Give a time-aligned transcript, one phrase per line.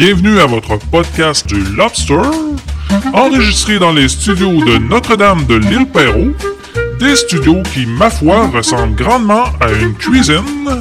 [0.00, 2.22] Bienvenue à votre podcast du Lobster,
[3.12, 6.32] enregistré dans les studios de Notre-Dame de l'île Perrault,
[6.98, 10.80] des studios qui, ma foi, ressemblent grandement à une cuisine.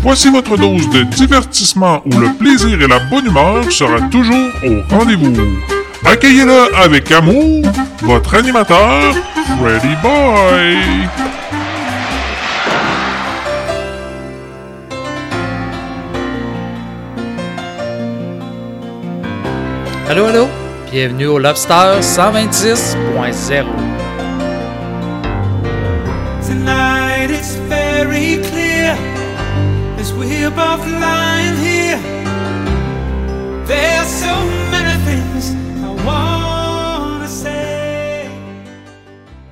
[0.00, 4.80] Voici votre dose de divertissement où le plaisir et la bonne humeur sera toujours au
[4.88, 5.36] rendez-vous.
[6.06, 7.66] Accueillez-le avec amour,
[8.00, 9.16] votre animateur,
[9.58, 11.19] Freddy Boy.
[20.10, 20.48] Allô, allô,
[20.90, 23.64] bienvenue au Lobster 126.0.
[26.44, 28.96] Tonight it's very clear
[30.00, 31.96] as we're both lying here.
[33.68, 34.34] There's so
[34.72, 38.26] many things I wanna say.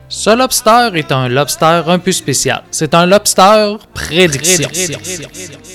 [0.08, 2.64] Ce lobster est un lobster un peu spécial.
[2.72, 4.68] C'est un lobster prédiction.
[4.68, 5.67] Notre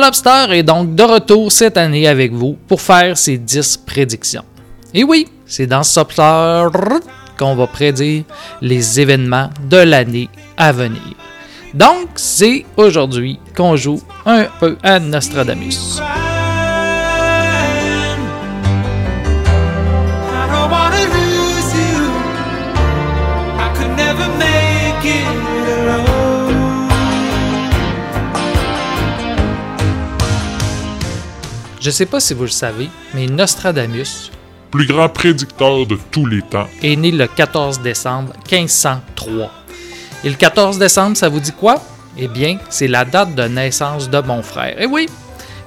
[0.00, 4.44] lobster est donc de retour cette année avec vous pour faire ses 10 prédictions.
[4.92, 7.00] Et oui, c'est dans ce lobster
[7.38, 8.24] qu'on va prédire
[8.60, 11.02] les événements de l'année à venir.
[11.72, 16.00] Donc, c'est aujourd'hui qu'on joue un peu à Nostradamus.
[31.84, 34.30] Je sais pas si vous le savez, mais Nostradamus
[34.70, 36.66] Plus grand prédicteur de tous les temps.
[36.82, 39.50] est né le 14 décembre 1503.
[40.24, 41.82] Et le 14 décembre, ça vous dit quoi?
[42.16, 44.80] Eh bien, c'est la date de naissance de mon frère.
[44.80, 45.10] Et oui!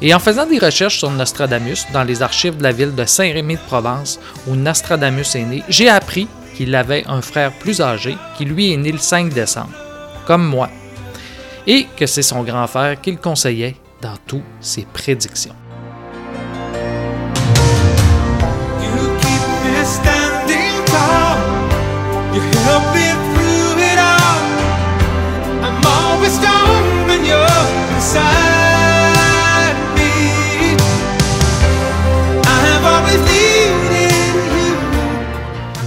[0.02, 3.54] Et en faisant des recherches sur Nostradamus dans les archives de la ville de Saint-Rémy
[3.54, 8.46] de Provence, où Nostradamus est né, j'ai appris qu'il avait un frère plus âgé qui
[8.46, 9.70] lui est né le 5 décembre,
[10.25, 10.72] comme moi,
[11.68, 15.53] et que c'est son grand frère qui le conseillait dans toutes ses prédictions.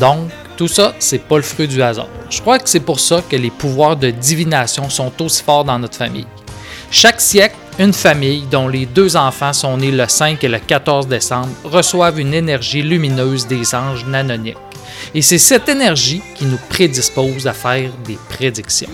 [0.01, 2.09] Donc, tout ça, c'est pas le fruit du hasard.
[2.31, 5.79] Je crois que c'est pour ça que les pouvoirs de divination sont aussi forts dans
[5.79, 6.27] notre famille.
[6.91, 11.07] Chaque siècle, une famille dont les deux enfants sont nés le 5 et le 14
[11.07, 14.57] décembre reçoivent une énergie lumineuse des anges nanoniques.
[15.15, 18.89] Et c'est cette énergie qui nous prédispose à faire des prédictions.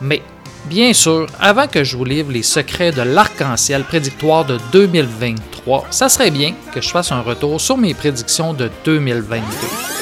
[0.00, 0.22] Mais,
[0.66, 6.08] bien sûr, avant que je vous livre les secrets de l'arc-en-ciel prédictoire de 2023, ça
[6.08, 9.95] serait bien que je fasse un retour sur mes prédictions de 2022.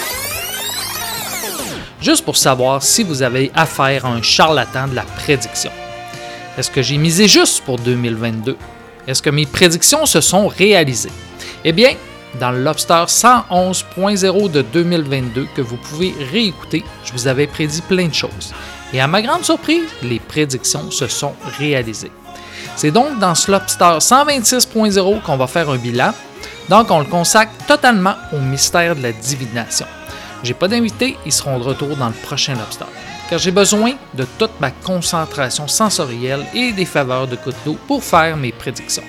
[2.04, 5.70] Juste pour savoir si vous avez affaire à un charlatan de la prédiction.
[6.59, 8.59] Est-ce que j'ai misé juste pour 2022?
[9.09, 11.12] Est-ce que mes prédictions se sont réalisées?
[11.64, 11.94] Eh bien,
[12.38, 18.09] dans le Lobster 111.0 de 2022 que vous pouvez réécouter, je vous avais prédit plein
[18.09, 18.53] de choses.
[18.93, 22.12] Et à ma grande surprise, les prédictions se sont réalisées.
[22.76, 26.12] C'est donc dans ce Lobster 126.0 qu'on va faire un bilan.
[26.69, 29.87] Donc, on le consacre totalement au mystère de la divination.
[30.44, 32.84] J'ai pas d'invités, ils seront de retour dans le prochain Lobster.
[33.31, 38.37] Car j'ai besoin de toute ma concentration sensorielle et des faveurs de couteau pour faire
[38.37, 39.03] mes prédictions.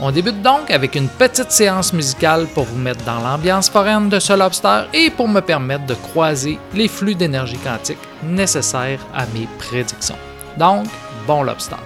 [0.00, 4.18] On débute donc avec une petite séance musicale pour vous mettre dans l'ambiance foraine de
[4.18, 9.46] ce lobster et pour me permettre de croiser les flux d'énergie quantique nécessaires à mes
[9.58, 10.18] prédictions.
[10.56, 10.86] Donc,
[11.26, 11.76] bon lobster.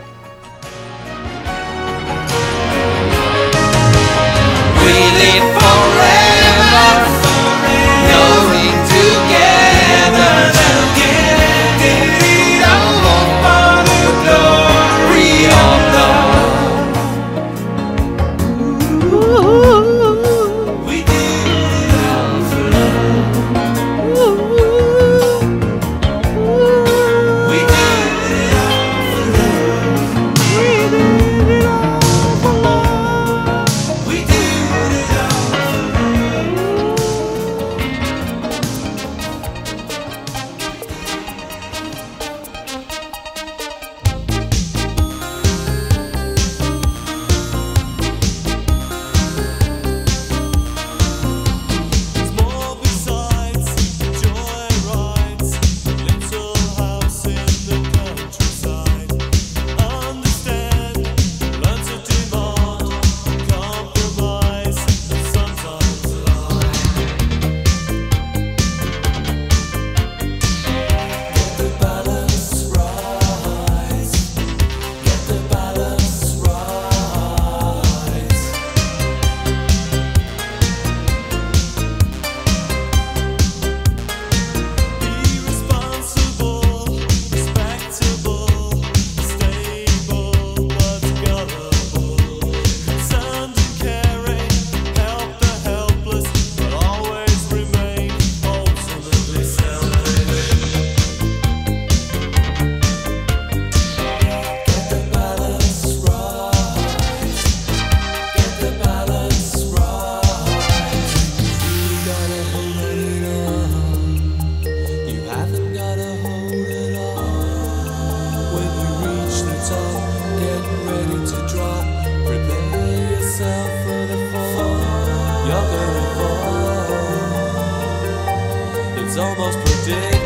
[129.90, 130.19] Yeah.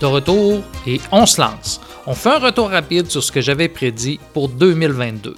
[0.00, 1.80] De retour et on se lance.
[2.06, 5.36] On fait un retour rapide sur ce que j'avais prédit pour 2022.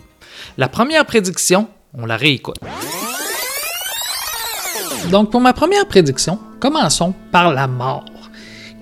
[0.56, 2.56] La première prédiction, on la réécoute.
[5.10, 8.04] Donc pour ma première prédiction, commençons par la mort.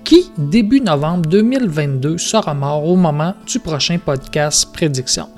[0.03, 5.29] Qui, début novembre 2022, sera mort au moment du prochain podcast Prédiction?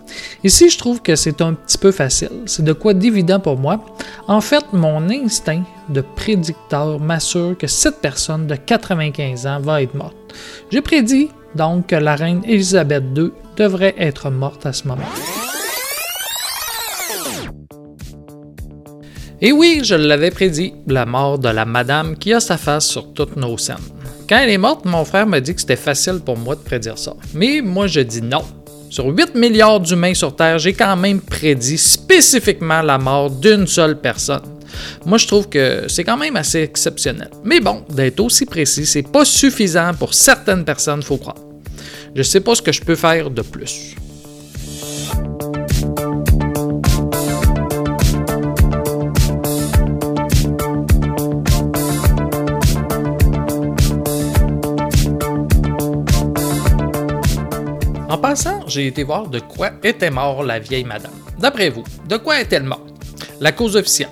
[0.43, 2.31] Ici, je trouve que c'est un petit peu facile.
[2.45, 3.79] C'est de quoi d'évident pour moi.
[4.27, 9.95] En fait, mon instinct de prédicteur m'assure que cette personne de 95 ans va être
[9.95, 10.15] morte.
[10.71, 15.03] J'ai prédit donc que la reine Elisabeth II devrait être morte à ce moment.
[19.41, 23.13] Et oui, je l'avais prédit, la mort de la madame qui a sa face sur
[23.13, 23.75] toutes nos scènes.
[24.29, 26.97] Quand elle est morte, mon frère m'a dit que c'était facile pour moi de prédire
[26.97, 27.13] ça.
[27.33, 28.43] Mais moi, je dis non.
[28.93, 33.99] Sur 8 milliards d'humains sur Terre, j'ai quand même prédit spécifiquement la mort d'une seule
[33.99, 34.43] personne.
[35.03, 37.31] Moi, je trouve que c'est quand même assez exceptionnel.
[37.43, 41.37] Mais bon, d'être aussi précis, c'est pas suffisant pour certaines personnes, faut croire.
[42.15, 43.95] Je sais pas ce que je peux faire de plus.
[58.67, 61.11] J'ai été voir de quoi était mort la vieille madame.
[61.39, 62.93] D'après vous, de quoi est-elle morte?
[63.39, 64.09] La cause officielle.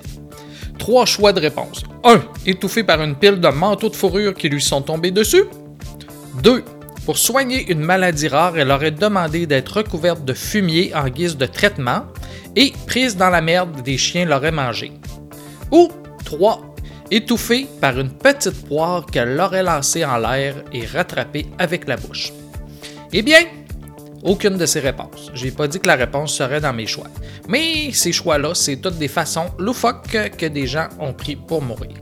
[0.78, 1.84] Trois choix de réponse.
[2.04, 2.22] 1.
[2.46, 5.44] Étouffée par une pile de manteaux de fourrure qui lui sont tombés dessus.
[6.44, 6.64] 2.
[7.06, 11.46] Pour soigner une maladie rare, elle aurait demandé d'être recouverte de fumier en guise de
[11.46, 12.06] traitement
[12.56, 14.92] et prise dans la merde, des chiens l'auraient mangé.
[15.72, 15.90] Ou
[16.26, 16.76] 3.
[17.12, 22.32] Étouffée par une petite poire qu'elle aurait lancée en l'air et rattrapée avec la bouche.
[23.14, 23.40] Eh bien,
[24.24, 25.32] aucune de ces réponses.
[25.34, 27.08] J'ai pas dit que la réponse serait dans mes choix.
[27.48, 31.98] Mais ces choix-là, c'est toutes des façons loufoques que des gens ont pris pour mourir.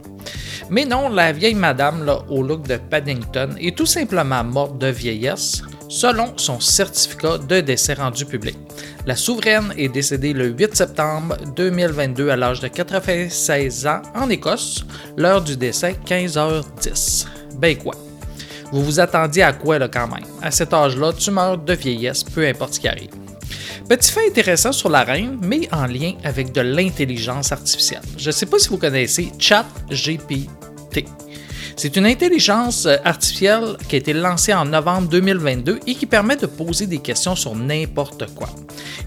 [0.70, 4.86] Mais non, la vieille madame là, au look de Paddington est tout simplement morte de
[4.86, 8.56] vieillesse selon son certificat de décès rendu public.
[9.06, 14.86] La souveraine est décédée le 8 septembre 2022 à l'âge de 96 ans en Écosse,
[15.16, 17.26] l'heure du décès 15h10.
[17.56, 17.94] Ben quoi?
[18.72, 20.24] Vous vous attendiez à quoi là quand même?
[20.40, 23.10] À cet âge-là, tu meurs de vieillesse, peu importe ce qui arrive.
[23.88, 28.02] Petit fait intéressant sur la reine, mais en lien avec de l'intelligence artificielle.
[28.16, 31.04] Je ne sais pas si vous connaissez ChatGPT.
[31.74, 36.36] C'est une intelligence euh, artificielle qui a été lancée en novembre 2022 et qui permet
[36.36, 38.50] de poser des questions sur n'importe quoi.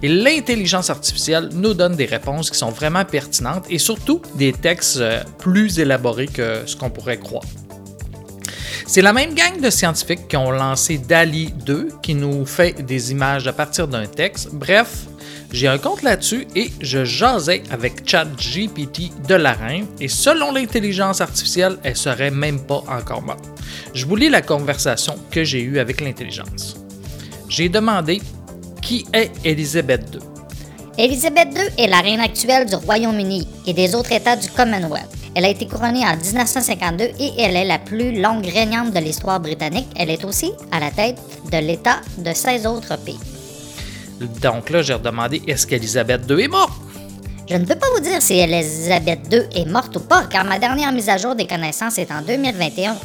[0.01, 4.98] Et l'intelligence artificielle nous donne des réponses qui sont vraiment pertinentes et surtout des textes
[4.98, 7.43] euh, plus élaborés que ce qu'on pourrait croire.
[8.86, 13.12] C'est la même gang de scientifiques qui ont lancé DALI 2 qui nous fait des
[13.12, 14.50] images à partir d'un texte.
[14.52, 15.06] Bref,
[15.52, 21.22] j'ai un compte là-dessus et je jasais avec ChatGPT de la reine et selon l'intelligence
[21.22, 23.46] artificielle, elle serait même pas encore morte.
[23.94, 26.75] Je vous lis la conversation que j'ai eue avec l'intelligence.
[27.48, 28.22] J'ai demandé
[28.82, 30.20] qui est Elisabeth II.
[30.98, 35.23] Élisabeth II est la reine actuelle du Royaume-Uni et des autres États du Commonwealth.
[35.36, 39.40] Elle a été couronnée en 1952 et elle est la plus longue régnante de l'histoire
[39.40, 39.88] britannique.
[39.96, 41.18] Elle est aussi à la tête
[41.52, 43.20] de l'État de 16 autres pays.
[44.42, 46.74] Donc là, j'ai redemandé est-ce qu'Elisabeth II est morte?
[47.50, 50.60] Je ne peux pas vous dire si Elisabeth II est morte ou pas, car ma
[50.60, 52.96] dernière mise à jour des connaissances est en 2021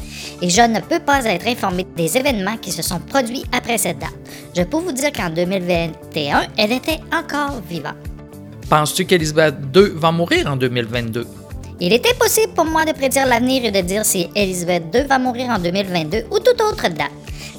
[0.43, 3.99] et je ne peux pas être informé des événements qui se sont produits après cette
[3.99, 4.15] date.
[4.57, 7.97] Je peux vous dire qu'en 2021, elle était encore vivante.
[8.69, 11.27] Penses-tu qu'Elisabeth II va mourir en 2022
[11.81, 15.19] Il est impossible pour moi de prédire l'avenir et de dire si Elizabeth II va
[15.19, 17.11] mourir en 2022 ou toute autre date.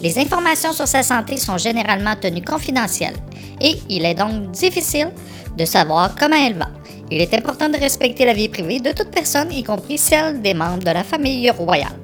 [0.01, 3.15] Les informations sur sa santé sont généralement tenues confidentielles
[3.61, 5.09] et il est donc difficile
[5.57, 6.67] de savoir comment elle va.
[7.11, 10.53] Il est important de respecter la vie privée de toute personne, y compris celle des
[10.53, 11.95] membres de la famille royale.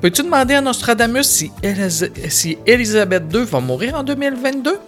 [0.00, 4.78] Peux-tu demander à Nostradamus si, Elis- si Elisabeth II va mourir en 2022?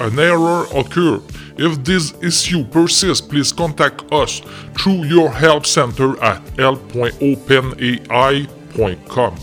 [0.00, 1.22] An error occurred.
[1.58, 4.40] If this issue persists, please contact us
[4.78, 9.34] through your help center at help.openai.com.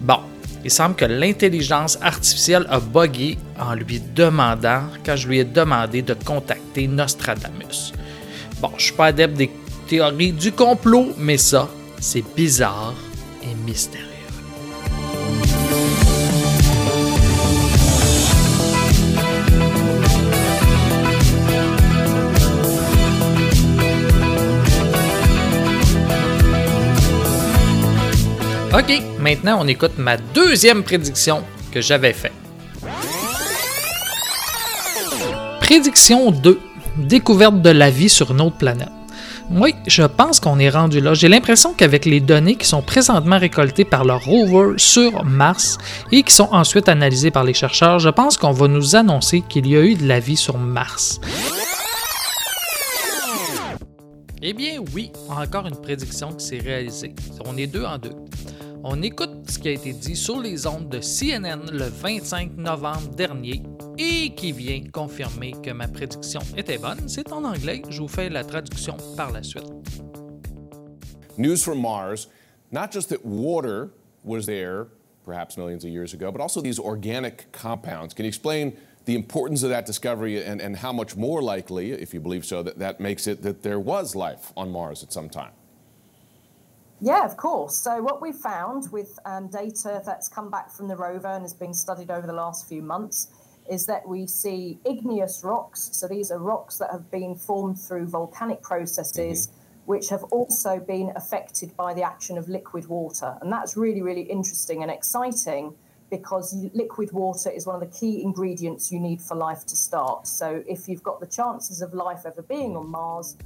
[0.00, 0.20] Bon,
[0.64, 6.00] il semble que l'intelligence artificielle a bugué en lui demandant, quand je lui ai demandé
[6.00, 7.92] de contacter Nostradamus.
[8.62, 9.50] Bon, je suis pas adepte des
[9.88, 11.68] théories du complot, mais ça,
[12.00, 12.94] c'est bizarre
[13.42, 14.11] et mystérieux.
[28.74, 32.32] Ok, maintenant on écoute ma deuxième prédiction que j'avais faite.
[35.60, 36.58] Prédiction 2.
[36.96, 38.88] Découverte de la vie sur une autre planète.
[39.50, 41.12] Oui, je pense qu'on est rendu là.
[41.12, 45.76] J'ai l'impression qu'avec les données qui sont présentement récoltées par le rover sur Mars
[46.10, 49.66] et qui sont ensuite analysées par les chercheurs, je pense qu'on va nous annoncer qu'il
[49.66, 51.20] y a eu de la vie sur Mars.
[54.40, 57.14] Eh bien oui, encore une prédiction qui s'est réalisée.
[57.44, 58.10] On est deux en deux.
[58.84, 63.14] On écoute ce qui a été dit sur les ondes de CNN le 25 novembre
[63.14, 63.62] dernier
[63.96, 67.08] et qui vient confirmer que ma prédiction était bonne.
[67.08, 69.72] C'est en anglais, je vous fais la traduction par la suite.
[71.38, 72.26] news from Mars,
[72.70, 73.90] not just that water
[74.24, 74.88] was there
[75.24, 78.12] perhaps millions of years ago, but also these organic compounds.
[78.12, 82.12] Can you explain the importance of that discovery and, and how much more likely, if
[82.12, 85.28] you believe so, that that makes it that there was life on Mars at some
[85.28, 85.52] time?
[87.04, 87.76] Yeah, of course.
[87.76, 91.52] So, what we found with um, data that's come back from the rover and has
[91.52, 93.26] been studied over the last few months
[93.68, 95.90] is that we see igneous rocks.
[95.92, 99.48] So, these are rocks that have been formed through volcanic processes,
[99.84, 103.36] which have also been affected by the action of liquid water.
[103.40, 105.74] And that's really, really interesting and exciting
[106.08, 110.28] because liquid water is one of the key ingredients you need for life to start.
[110.28, 113.36] So, if you've got the chances of life ever being on Mars,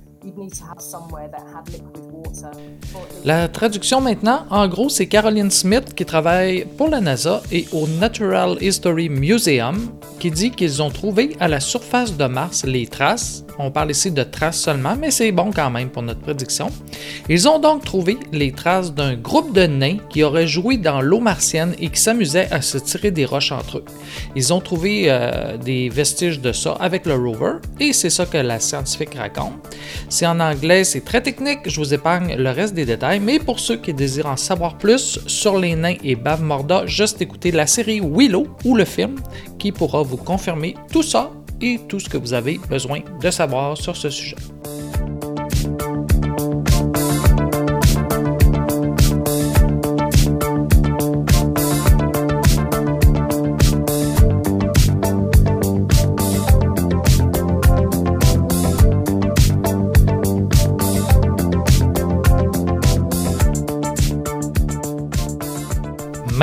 [3.24, 7.86] La traduction maintenant, en gros, c'est Caroline Smith qui travaille pour la NASA et au
[7.86, 13.44] Natural History Museum qui dit qu'ils ont trouvé à la surface de Mars les traces.
[13.58, 16.68] On parle ici de traces seulement, mais c'est bon quand même pour notre prédiction.
[17.28, 21.20] Ils ont donc trouvé les traces d'un groupe de nains qui auraient joué dans l'eau
[21.20, 23.84] martienne et qui s'amusaient à se tirer des roches entre eux.
[24.34, 28.38] Ils ont trouvé euh, des vestiges de ça avec le rover et c'est ça que
[28.38, 29.52] la scientifique raconte.
[30.08, 33.58] C'est en anglais, c'est très technique, je vous épargne le reste des détails, mais pour
[33.58, 37.66] ceux qui désirent en savoir plus sur les nains et Bave Morda, juste écouter la
[37.66, 39.16] série Willow ou le film
[39.58, 43.76] qui pourra vous confirmer tout ça et tout ce que vous avez besoin de savoir
[43.76, 44.36] sur ce sujet.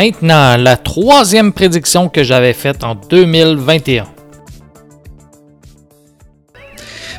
[0.03, 4.05] Maintenant, la troisième prédiction que j'avais faite en 2021.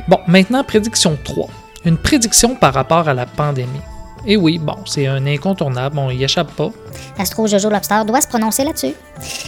[0.07, 1.49] Bon, maintenant, prédiction 3.
[1.85, 3.81] Une prédiction par rapport à la pandémie.
[4.27, 6.71] Et oui, bon, c'est un incontournable, on y échappe pas.
[7.19, 8.93] Astro Jojo Lobster doit se prononcer là-dessus.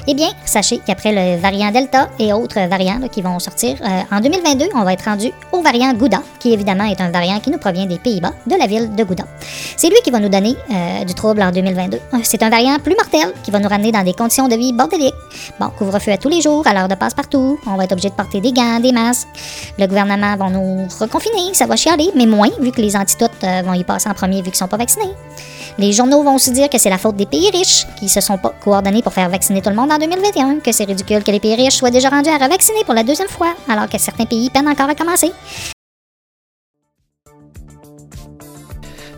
[0.08, 4.22] Eh bien, sachez qu'après le variant Delta et autres variants qui vont sortir, euh, en
[4.22, 7.58] 2022, on va être rendu au variant Gouda, qui évidemment est un variant qui nous
[7.58, 9.26] provient des Pays-Bas, de la ville de Gouda.
[9.76, 11.98] C'est lui qui va nous donner euh, du trouble en 2022.
[11.98, 14.74] Euh, C'est un variant plus mortel qui va nous ramener dans des conditions de vie
[14.74, 15.14] bordéliques.
[15.60, 17.60] Bon, couvre-feu à tous les jours, à l'heure de passe-partout.
[17.68, 19.28] On va être obligé de porter des gants, des masques.
[19.78, 23.62] Le gouvernement va nous reconfiner, ça va chialer, mais moins, vu que les antidotes euh,
[23.66, 25.14] vont y passer en premier vu qu'ils sont pas vaccinés.
[25.78, 28.38] Les journaux vont aussi dire que c'est la faute des pays riches qui se sont
[28.38, 31.40] pas coordonnés pour faire vacciner tout le monde en 2021, que c'est ridicule que les
[31.40, 34.50] pays riches soient déjà rendus à revacciner pour la deuxième fois, alors que certains pays
[34.50, 35.32] peinent encore à commencer.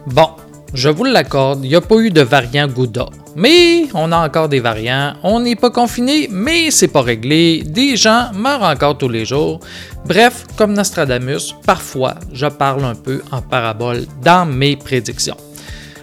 [0.08, 0.30] Bon,
[0.74, 3.08] je vous l'accorde, il n'y a pas eu de variant Gouda.
[3.36, 7.96] Mais on a encore des variants, on n'est pas confiné, mais c'est pas réglé, des
[7.96, 9.60] gens meurent encore tous les jours.
[10.06, 15.38] Bref, comme Nostradamus, parfois je parle un peu en parabole dans mes prédictions.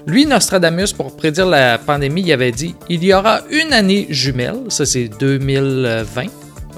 [0.07, 4.61] Lui, Nostradamus, pour prédire la pandémie, il avait dit il y aura une année jumelle,
[4.69, 6.27] ça c'est 2020,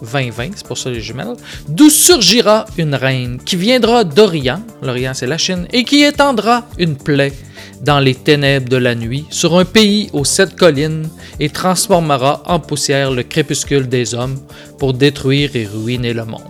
[0.00, 1.36] 2020, c'est pour ça les jumelles,
[1.68, 6.96] d'où surgira une reine qui viendra d'Orient, l'Orient c'est la Chine, et qui étendra une
[6.96, 7.32] plaie
[7.82, 11.08] dans les ténèbres de la nuit sur un pays aux sept collines
[11.40, 14.38] et transformera en poussière le crépuscule des hommes
[14.78, 16.42] pour détruire et ruiner le monde.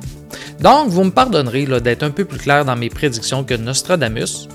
[0.61, 4.49] Donc, vous me pardonnerez d'être un peu plus clair dans mes prédictions que Nostradamus.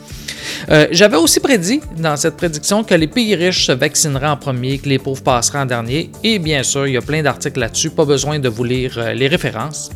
[0.69, 4.77] Euh, J'avais aussi prédit dans cette prédiction que les pays riches se vaccineraient en premier,
[4.77, 7.89] que les pauvres passeraient en dernier, et bien sûr, il y a plein d'articles là-dessus,
[7.89, 9.89] pas besoin de vous lire euh, les références.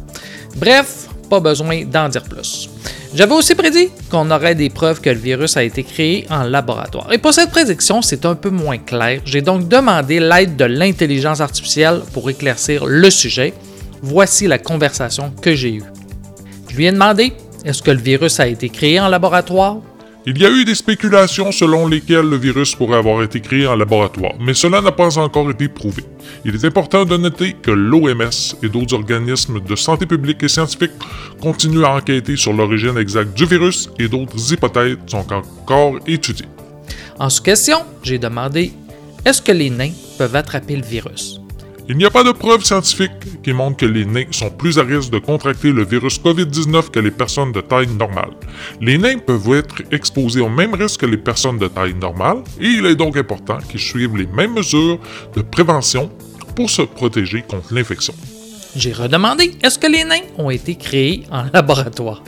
[0.56, 2.70] Bref, pas besoin d'en dire plus.
[3.14, 7.12] J'avais aussi prédit qu'on aurait des preuves que le virus a été créé en laboratoire.
[7.14, 9.22] Et pour cette prédiction, c'est un peu moins clair.
[9.26, 13.54] J'ai donc demandé l'aide de l'intelligence artificielle pour éclaircir le sujet.
[14.02, 15.84] Voici la conversation que j'ai eue.
[16.70, 17.34] Je lui ai demandé
[17.66, 19.78] est-ce que le virus a été créé en laboratoire?
[20.30, 23.78] Il y a eu des spéculations selon lesquelles le virus pourrait avoir été créé en
[23.78, 26.04] laboratoire, mais cela n'a pas encore été prouvé.
[26.44, 30.92] Il est important de noter que l'OMS et d'autres organismes de santé publique et scientifiques
[31.42, 36.50] continuent à enquêter sur l'origine exacte du virus et d'autres hypothèses sont encore étudiées.
[37.18, 38.74] En sous-question, j'ai demandé
[39.24, 41.40] est-ce que les nains peuvent attraper le virus?
[41.90, 44.84] Il n'y a pas de preuves scientifiques qui montrent que les nains sont plus à
[44.84, 48.32] risque de contracter le virus COVID-19 que les personnes de taille normale.
[48.82, 52.68] Les nains peuvent être exposés au même risque que les personnes de taille normale et
[52.68, 55.00] il est donc important qu'ils suivent les mêmes mesures
[55.34, 56.12] de prévention
[56.58, 58.14] pour se protéger contre l'infection.
[58.76, 62.22] J'ai redemandé est-ce que les nains ont été créés en laboratoire?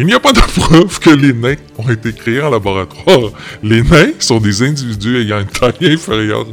[0.00, 3.32] Il n'y a pas de preuve que les nains ont été créés en laboratoire.
[3.64, 6.46] Les nains sont des individus ayant une taille inférieure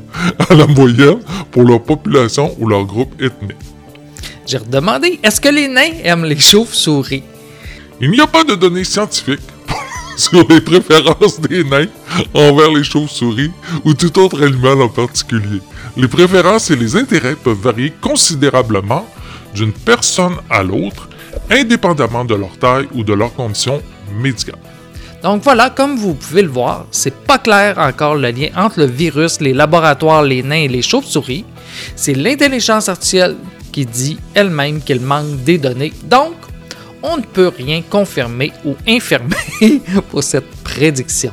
[0.49, 1.19] à la moyenne
[1.51, 3.55] pour leur population ou leur groupe ethnique.
[4.47, 7.21] J'ai redemandé est-ce que les nains aiment les chauves-souris?
[8.01, 9.41] Il n'y a pas de données scientifiques
[10.17, 11.85] sur les préférences des nains
[12.33, 13.51] envers les chauves-souris
[13.83, 15.61] ou tout autre animal en particulier.
[15.95, 19.07] Les préférences et les intérêts peuvent varier considérablement
[19.53, 21.09] d'une personne à l'autre,
[21.49, 23.81] indépendamment de leur taille ou de leurs conditions
[24.19, 24.59] médicales.
[25.23, 28.85] Donc voilà, comme vous pouvez le voir, c'est pas clair encore le lien entre le
[28.85, 31.45] virus, les laboratoires, les nains et les chauves-souris.
[31.95, 33.35] C'est l'intelligence artificielle
[33.71, 35.93] qui dit elle-même qu'il manque des données.
[36.03, 36.35] Donc,
[37.01, 39.35] on ne peut rien confirmer ou infirmer
[40.09, 41.31] pour cette prédiction.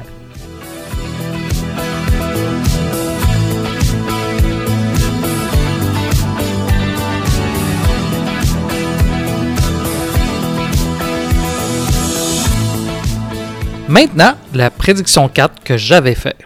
[13.88, 16.36] Maintenant, la prédiction 4 que j'avais faite.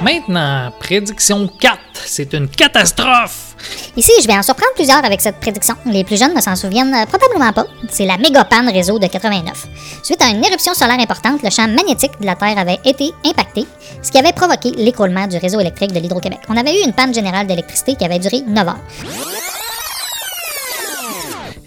[0.00, 3.56] Maintenant, prédiction 4, c'est une catastrophe.
[3.96, 5.74] Ici, je vais en surprendre plusieurs avec cette prédiction.
[5.86, 7.66] Les plus jeunes ne s'en souviennent euh, probablement pas.
[7.90, 9.66] C'est la mégapanne réseau de 89.
[10.04, 13.66] Suite à une éruption solaire importante, le champ magnétique de la Terre avait été impacté,
[14.00, 16.38] ce qui avait provoqué l'écroulement du réseau électrique de l'Hydro-Québec.
[16.48, 18.78] On avait eu une panne générale d'électricité qui avait duré 9 heures.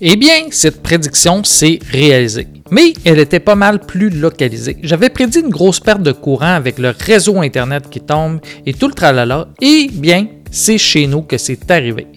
[0.03, 2.47] Eh bien, cette prédiction s'est réalisée.
[2.71, 4.77] Mais elle était pas mal plus localisée.
[4.81, 8.87] J'avais prédit une grosse perte de courant avec le réseau Internet qui tombe et tout
[8.87, 9.49] le tralala.
[9.61, 12.07] Et bien, c'est chez nous que c'est arrivé.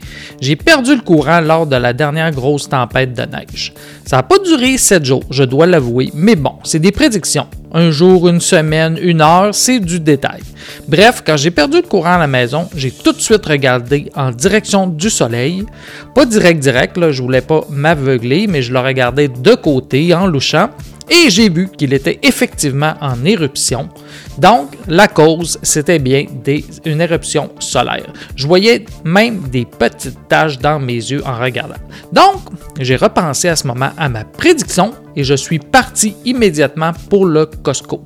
[0.40, 3.72] J'ai perdu le courant lors de la dernière grosse tempête de neige.
[4.04, 7.46] Ça n'a pas duré 7 jours, je dois l'avouer, mais bon, c'est des prédictions.
[7.72, 10.42] Un jour, une semaine, une heure, c'est du détail.
[10.86, 14.30] Bref, quand j'ai perdu le courant à la maison, j'ai tout de suite regardé en
[14.30, 15.64] direction du soleil.
[16.14, 20.26] Pas direct direct, là, je voulais pas m'aveugler, mais je le regardais de côté en
[20.26, 20.70] louchant
[21.10, 23.88] et j'ai vu qu'il était effectivement en éruption.
[24.38, 26.24] Donc, la cause, c'était bien
[26.84, 28.12] une éruption solaire.
[28.36, 31.74] Je voyais même des petites taches dans mes yeux en regardant.
[32.12, 32.40] Donc,
[32.80, 37.46] j'ai repensé à ce moment à ma prédiction et je suis parti immédiatement pour le
[37.46, 38.04] Costco.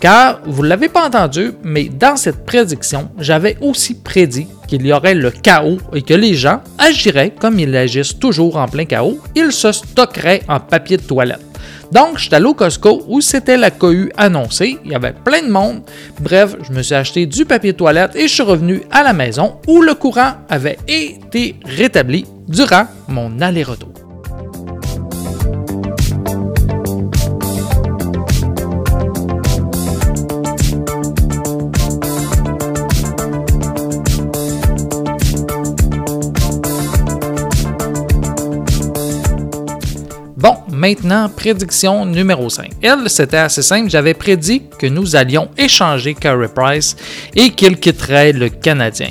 [0.00, 4.92] Car, vous ne l'avez pas entendu, mais dans cette prédiction, j'avais aussi prédit qu'il y
[4.92, 9.18] aurait le chaos et que les gens agiraient comme ils agissent toujours en plein chaos,
[9.34, 11.47] ils se stockeraient en papier de toilette.
[11.92, 14.78] Donc, j'étais allé au Costco où c'était la cohue annoncée.
[14.84, 15.82] Il y avait plein de monde.
[16.20, 19.56] Bref, je me suis acheté du papier toilette et je suis revenu à la maison
[19.66, 24.07] où le courant avait été rétabli durant mon aller-retour.
[40.78, 42.70] Maintenant, prédiction numéro 5.
[42.80, 43.90] Elle, c'était assez simple.
[43.90, 46.96] J'avais prédit que nous allions échanger Carey Price
[47.34, 49.10] et qu'il quitterait le Canadien.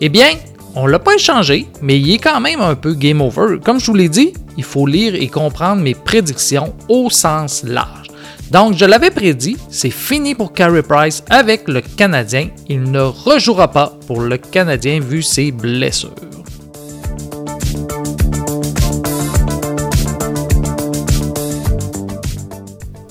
[0.00, 0.30] Eh bien,
[0.74, 3.58] on l'a pas échangé, mais il est quand même un peu game over.
[3.64, 8.08] Comme je vous l'ai dit, il faut lire et comprendre mes prédictions au sens large.
[8.50, 12.48] Donc, je l'avais prédit, c'est fini pour Carey Price avec le Canadien.
[12.68, 16.27] Il ne rejouera pas pour le Canadien vu ses blessures.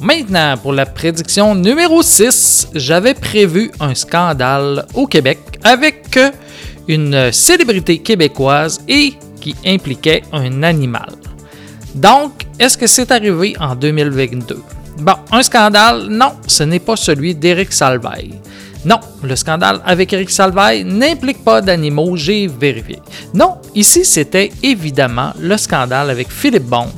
[0.07, 6.17] Maintenant, pour la prédiction numéro 6, j'avais prévu un scandale au Québec avec
[6.87, 11.09] une célébrité québécoise et qui impliquait un animal.
[11.93, 14.63] Donc, est-ce que c'est arrivé en 2022?
[14.99, 18.35] Bon, un scandale, non, ce n'est pas celui d'Éric Salvaille.
[18.85, 22.99] Non, le scandale avec Éric Salvaille n'implique pas d'animaux, j'ai vérifié.
[23.33, 26.91] Non, ici c'était évidemment le scandale avec Philippe Bond.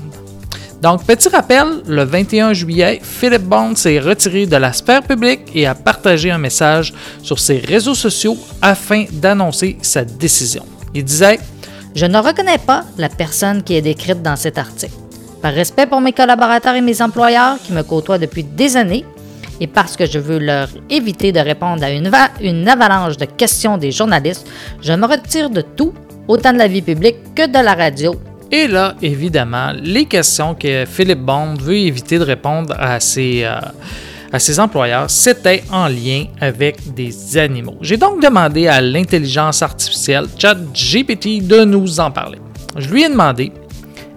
[0.81, 5.67] Donc, petit rappel, le 21 juillet, Philippe Bond s'est retiré de la sphère publique et
[5.67, 10.65] a partagé un message sur ses réseaux sociaux afin d'annoncer sa décision.
[10.93, 11.39] Il disait
[11.95, 14.93] Je ne reconnais pas la personne qui est décrite dans cet article.
[15.41, 19.05] Par respect pour mes collaborateurs et mes employeurs qui me côtoient depuis des années,
[19.59, 23.77] et parce que je veux leur éviter de répondre à une, une avalanche de questions
[23.77, 24.47] des journalistes,
[24.81, 25.93] je me retire de tout,
[26.29, 28.15] autant de la vie publique que de la radio.
[28.51, 33.59] Et là, évidemment, les questions que Philippe Bond veut éviter de répondre à ses, euh,
[34.31, 37.77] à ses employeurs, c'était en lien avec des animaux.
[37.81, 42.39] J'ai donc demandé à l'intelligence artificielle ChatGPT de nous en parler.
[42.75, 43.51] Je lui ai demandé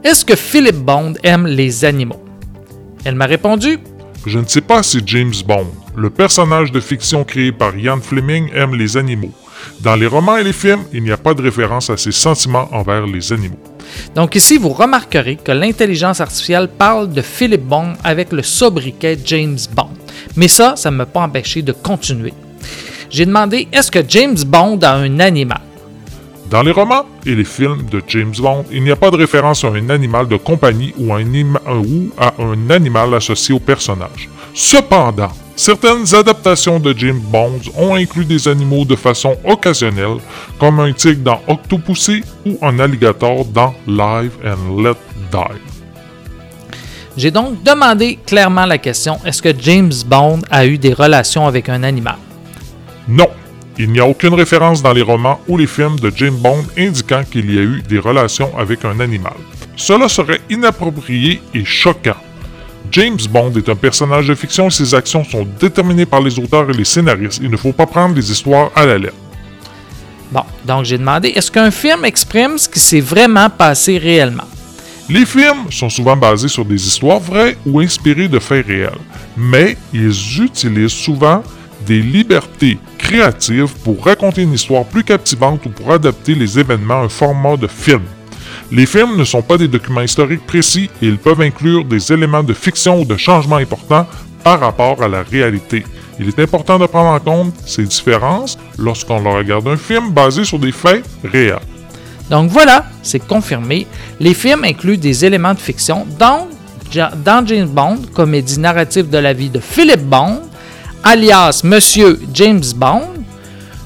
[0.02, 2.22] Est-ce que Philippe Bond aime les animaux?
[3.04, 3.78] Elle m'a répondu
[4.24, 8.48] Je ne sais pas si James Bond, le personnage de fiction créé par Ian Fleming,
[8.54, 9.32] aime les animaux.
[9.80, 12.68] Dans les romans et les films, il n'y a pas de référence à ses sentiments
[12.72, 13.58] envers les animaux.
[14.14, 19.58] Donc ici, vous remarquerez que l'intelligence artificielle parle de Philippe Bond avec le sobriquet James
[19.74, 19.90] Bond.
[20.36, 22.32] Mais ça, ça ne m'a pas empêché de continuer.
[23.10, 25.60] J'ai demandé est-ce que James Bond a un animal?
[26.52, 29.64] Dans les romans et les films de James Bond, il n'y a pas de référence
[29.64, 33.58] à un animal de compagnie ou à un, ima- ou à un animal associé au
[33.58, 34.28] personnage.
[34.52, 40.18] Cependant, certaines adaptations de James Bond ont inclus des animaux de façon occasionnelle,
[40.60, 44.98] comme un tigre dans Octopussy ou un alligator dans Live and Let
[45.32, 45.58] Die.
[47.16, 51.70] J'ai donc demandé clairement la question est-ce que James Bond a eu des relations avec
[51.70, 52.16] un animal?
[53.08, 53.28] Non,
[53.78, 57.22] il n'y a aucune référence dans les romans ou les films de James Bond indiquant
[57.30, 59.34] qu'il y a eu des relations avec un animal.
[59.76, 62.16] Cela serait inapproprié et choquant.
[62.90, 66.68] James Bond est un personnage de fiction et ses actions sont déterminées par les auteurs
[66.68, 67.40] et les scénaristes.
[67.42, 69.14] Il ne faut pas prendre les histoires à la lettre.
[70.30, 74.44] Bon, donc j'ai demandé est-ce qu'un film exprime ce qui s'est vraiment passé réellement?
[75.08, 78.90] Les films sont souvent basés sur des histoires vraies ou inspirées de faits réels,
[79.36, 81.42] mais ils utilisent souvent
[81.86, 82.78] des libertés
[83.84, 87.66] pour raconter une histoire plus captivante ou pour adapter les événements à un format de
[87.66, 88.02] film.
[88.70, 92.42] Les films ne sont pas des documents historiques précis et ils peuvent inclure des éléments
[92.42, 94.06] de fiction ou de changements importants
[94.42, 95.84] par rapport à la réalité.
[96.18, 100.58] Il est important de prendre en compte ces différences lorsqu'on regarde un film basé sur
[100.58, 101.58] des faits réels.
[102.30, 103.86] Donc voilà, c'est confirmé.
[104.20, 106.06] Les films incluent des éléments de fiction.
[106.18, 106.48] Dans
[107.46, 110.42] James Bond, comédie narrative de la vie de Philip Bond,
[111.04, 113.02] alias Monsieur James Bond,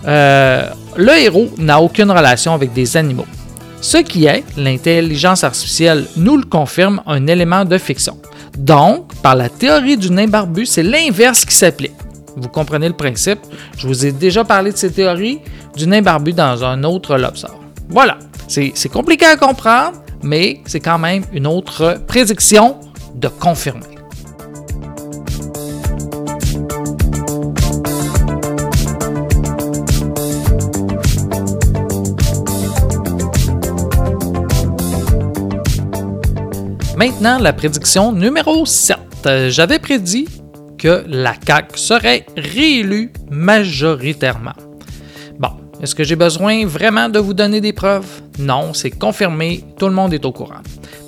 [0.07, 3.27] euh, le héros n'a aucune relation avec des animaux.
[3.81, 8.19] Ce qui est, l'intelligence artificielle nous le confirme, un élément de fiction.
[8.57, 11.93] Donc, par la théorie du nain barbu, c'est l'inverse qui s'applique.
[12.37, 13.41] Vous comprenez le principe?
[13.77, 15.41] Je vous ai déjà parlé de ces théories
[15.77, 17.59] du nain barbu dans un autre Lobsor.
[17.89, 18.19] Voilà.
[18.49, 22.77] C'est c'est compliqué à comprendre, mais c'est quand même une autre prédiction
[23.15, 23.96] de confirmer.
[36.97, 38.97] Maintenant, la prédiction numéro 7.
[39.27, 40.27] Euh, J'avais prédit
[40.79, 44.55] que la CAQ serait réélue majoritairement.
[45.39, 45.51] Bon,
[45.83, 48.07] est-ce que j'ai besoin vraiment de vous donner des preuves?
[48.39, 50.63] Non, c'est confirmé, tout le monde est au courant.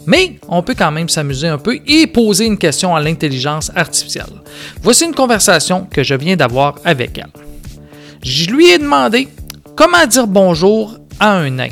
[0.06, 4.26] Mais on peut quand même s'amuser un peu et poser une question à l'intelligence artificielle.
[4.82, 7.32] Voici une conversation que je viens d'avoir avec elle.
[8.22, 9.28] Je lui ai demandé
[9.74, 11.68] comment dire bonjour à un nain.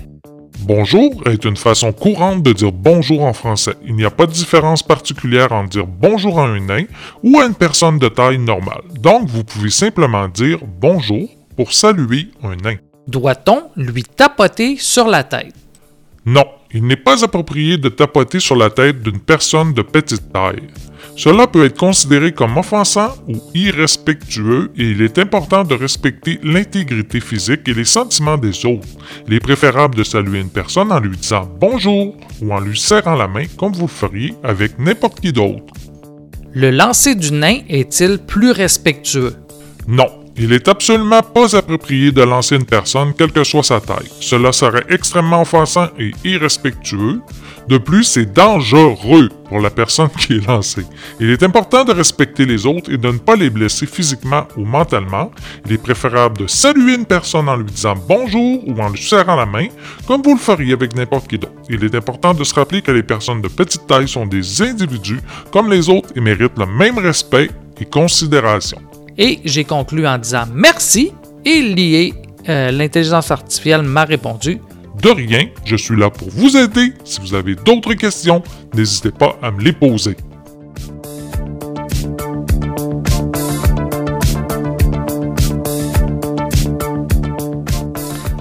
[0.67, 3.75] Bonjour est une façon courante de dire bonjour en français.
[3.87, 6.83] Il n'y a pas de différence particulière entre dire bonjour à un nain
[7.23, 8.83] ou à une personne de taille normale.
[8.99, 12.79] Donc, vous pouvez simplement dire bonjour pour saluer un nain.
[13.07, 15.55] Doit-on lui tapoter sur la tête?
[16.25, 20.67] Non, il n'est pas approprié de tapoter sur la tête d'une personne de petite taille.
[21.17, 27.21] Cela peut être considéré comme offensant ou irrespectueux et il est important de respecter l'intégrité
[27.21, 28.87] physique et les sentiments des autres.
[29.27, 33.15] Il est préférable de saluer une personne en lui disant bonjour ou en lui serrant
[33.15, 35.65] la main comme vous le feriez avec n'importe qui d'autre.
[36.53, 39.35] Le lancer du nain est-il plus respectueux?
[39.89, 44.11] Non, Il est absolument pas approprié de lancer une personne, quelle que soit sa taille.
[44.21, 47.23] Cela serait extrêmement offensant et irrespectueux.
[47.69, 50.85] De plus, c'est dangereux pour la personne qui est lancée.
[51.21, 54.67] Il est important de respecter les autres et de ne pas les blesser physiquement ou
[54.67, 55.31] mentalement.
[55.65, 59.37] Il est préférable de saluer une personne en lui disant bonjour ou en lui serrant
[59.37, 59.69] la main,
[60.07, 61.55] comme vous le feriez avec n'importe qui d'autre.
[61.71, 65.21] Il est important de se rappeler que les personnes de petite taille sont des individus
[65.51, 68.79] comme les autres et méritent le même respect et considération.
[69.19, 71.13] Et j'ai conclu en disant merci
[71.45, 72.15] et lié,
[72.49, 74.61] euh, l'intelligence artificielle m'a répondu
[75.03, 76.93] De rien, je suis là pour vous aider.
[77.05, 78.43] Si vous avez d'autres questions,
[78.75, 80.17] n'hésitez pas à me les poser.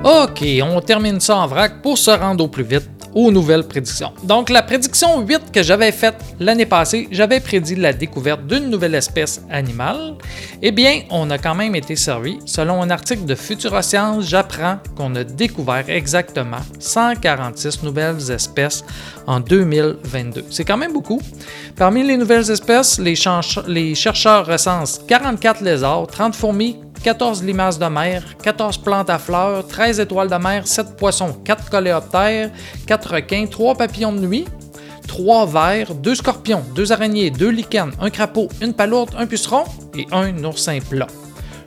[0.04, 4.12] OK, on termine ça en vrac pour se rendre au plus vite aux nouvelles prédictions.
[4.24, 8.94] Donc, la prédiction 8 que j'avais faite l'année passée, j'avais prédit la découverte d'une nouvelle
[8.94, 10.16] espèce animale.
[10.62, 12.40] Eh bien, on a quand même été servi.
[12.46, 18.84] Selon un article de Futuroscience, j'apprends qu'on a découvert exactement 146 nouvelles espèces
[19.26, 20.46] en 2022.
[20.50, 21.22] C'est quand même beaucoup.
[21.76, 23.16] Parmi les nouvelles espèces, les,
[23.68, 29.68] les chercheurs recensent 44 lézards, 30 fourmis, 14 limaces de mer, 14 plantes à fleurs,
[29.68, 32.50] 13 étoiles de mer, 7 poissons, 4 coléoptères,
[32.88, 34.46] 4 requins, 3 papillons de nuit,
[35.08, 39.66] 3 vers, 2 scorpions, 2 araignées, 2 lichens, un crapaud, une palourde, un puceron
[39.96, 41.06] et un oursin plat.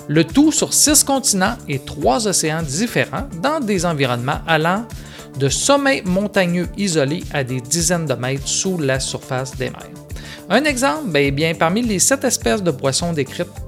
[0.09, 4.87] Le tout sur 6 continents et 3 océans différents dans des environnements allant
[5.39, 10.08] de sommets montagneux isolés à des dizaines de mètres sous la surface des mers.
[10.51, 13.15] Un exemple, ben, parmi les sept espèces de poissons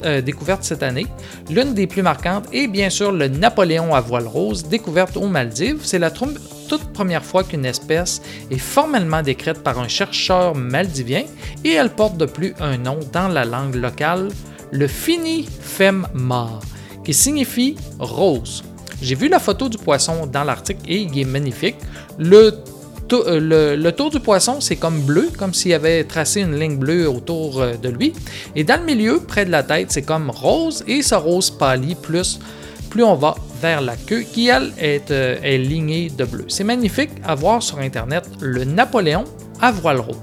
[0.05, 1.07] euh, découvertes cette année,
[1.51, 5.81] l'une des plus marquantes est bien sûr le Napoléon à voile rose, découverte aux Maldives.
[5.83, 11.25] C'est la toute première fois qu'une espèce est formellement décrite par un chercheur maldivien
[11.65, 14.31] et elle porte de plus un nom dans la langue locale,
[14.71, 16.61] le Finifemma,
[17.05, 18.65] qui signifie rose.
[19.03, 21.77] J'ai vu la photo du poisson dans l'article et il est magnifique.
[23.13, 27.09] Le, le tour du poisson, c'est comme bleu, comme s'il avait tracé une ligne bleue
[27.09, 28.13] autour euh, de lui.
[28.55, 31.95] Et dans le milieu, près de la tête, c'est comme rose, et ce rose pâlit
[31.95, 32.39] plus,
[32.89, 36.45] plus on va vers la queue, qui elle est, euh, lignée de bleu.
[36.49, 39.25] C'est magnifique à voir sur Internet, le Napoléon
[39.61, 40.17] à voile rose.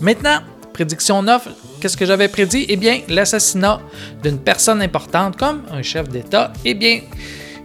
[0.00, 0.38] Maintenant,
[0.72, 1.48] prédiction 9,
[1.80, 2.66] qu'est-ce que j'avais prédit?
[2.68, 3.80] Eh bien, l'assassinat
[4.22, 6.52] d'une personne importante comme un chef d'État.
[6.64, 7.00] Eh bien,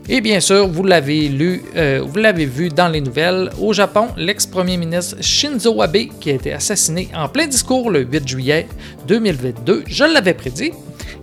[0.10, 3.50] et bien sûr, vous l'avez lu, euh, vous l'avez vu dans les nouvelles.
[3.60, 8.28] Au Japon, l'ex-premier ministre Shinzo Abe, qui a été assassiné en plein discours le 8
[8.28, 8.68] juillet
[9.08, 10.72] 2022, je l'avais prédit.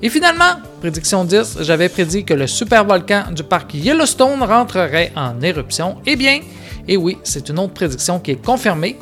[0.00, 5.96] Et finalement, prédiction 10, j'avais prédit que le supervolcan du parc Yellowstone rentrerait en éruption.
[6.06, 6.40] Eh bien,
[6.88, 8.96] et oui, c'est une autre prédiction qui est confirmée.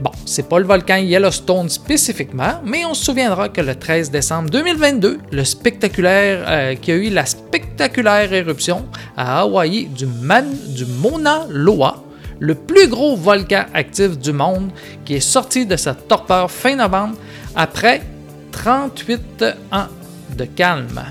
[0.00, 4.48] Bon, c'est pas le volcan Yellowstone spécifiquement, mais on se souviendra que le 13 décembre
[4.50, 11.46] 2022, le spectaculaire, euh, qui a eu la spectaculaire éruption à Hawaï du, du Mauna
[11.50, 12.04] Loa,
[12.38, 14.70] le plus gros volcan actif du monde,
[15.04, 17.16] qui est sorti de sa torpeur fin novembre
[17.56, 18.02] après
[18.52, 19.86] 38 ans
[20.36, 21.02] de calme.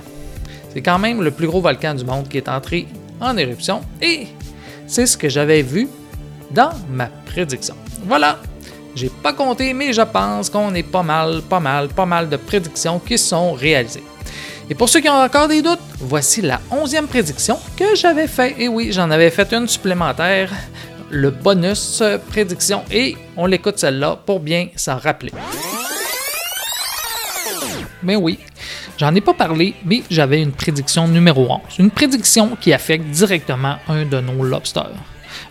[0.73, 2.87] C'est quand même le plus gros volcan du monde qui est entré
[3.19, 4.27] en éruption et
[4.87, 5.89] c'est ce que j'avais vu
[6.53, 7.75] dans ma prédiction.
[8.05, 8.39] Voilà,
[8.95, 12.37] j'ai pas compté, mais je pense qu'on est pas mal, pas mal, pas mal de
[12.37, 14.03] prédictions qui sont réalisées.
[14.69, 18.55] Et pour ceux qui ont encore des doutes, voici la onzième prédiction que j'avais fait.
[18.57, 20.49] Et oui, j'en avais fait une supplémentaire,
[21.09, 25.31] le bonus euh, prédiction, et on l'écoute celle-là pour bien s'en rappeler.
[28.03, 28.39] Mais oui,
[28.97, 31.59] j'en ai pas parlé, mais j'avais une prédiction numéro 11.
[31.79, 34.95] Une prédiction qui affecte directement un de nos lobsters.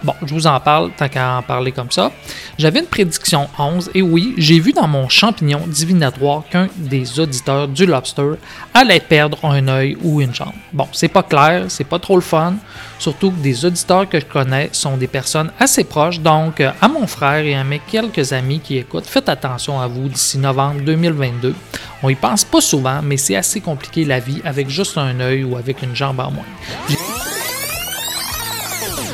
[0.02, 2.10] Bon, je vous en parle tant qu'à en parler comme ça.
[2.58, 7.68] J'avais une prédiction 11 et oui, j'ai vu dans mon champignon divinatoire qu'un des auditeurs
[7.68, 8.32] du lobster
[8.72, 10.54] allait perdre un œil ou une jambe.
[10.72, 12.54] Bon, c'est pas clair, c'est pas trop le fun,
[12.98, 17.06] surtout que des auditeurs que je connais sont des personnes assez proches, donc à mon
[17.06, 21.54] frère et à mes quelques amis qui écoutent, faites attention à vous d'ici novembre 2022.
[22.02, 25.44] On y pense pas souvent, mais c'est assez compliqué la vie avec juste un œil
[25.44, 26.46] ou avec une jambe en moins.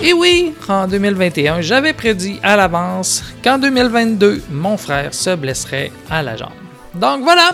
[0.02, 6.22] Et oui, en 2021, j'avais prédit à l'avance qu'en 2022, mon frère se blesserait à
[6.22, 6.50] la jambe.
[6.94, 7.52] Donc voilà,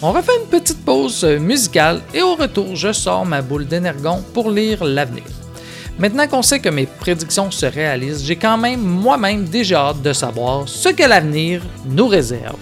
[0.00, 4.50] on refait une petite pause musicale et au retour, je sors ma boule d'énergon pour
[4.50, 5.24] lire l'avenir.
[5.98, 10.12] Maintenant qu'on sait que mes prédictions se réalisent, j'ai quand même moi-même déjà hâte de
[10.12, 12.58] savoir ce que l'avenir nous réserve.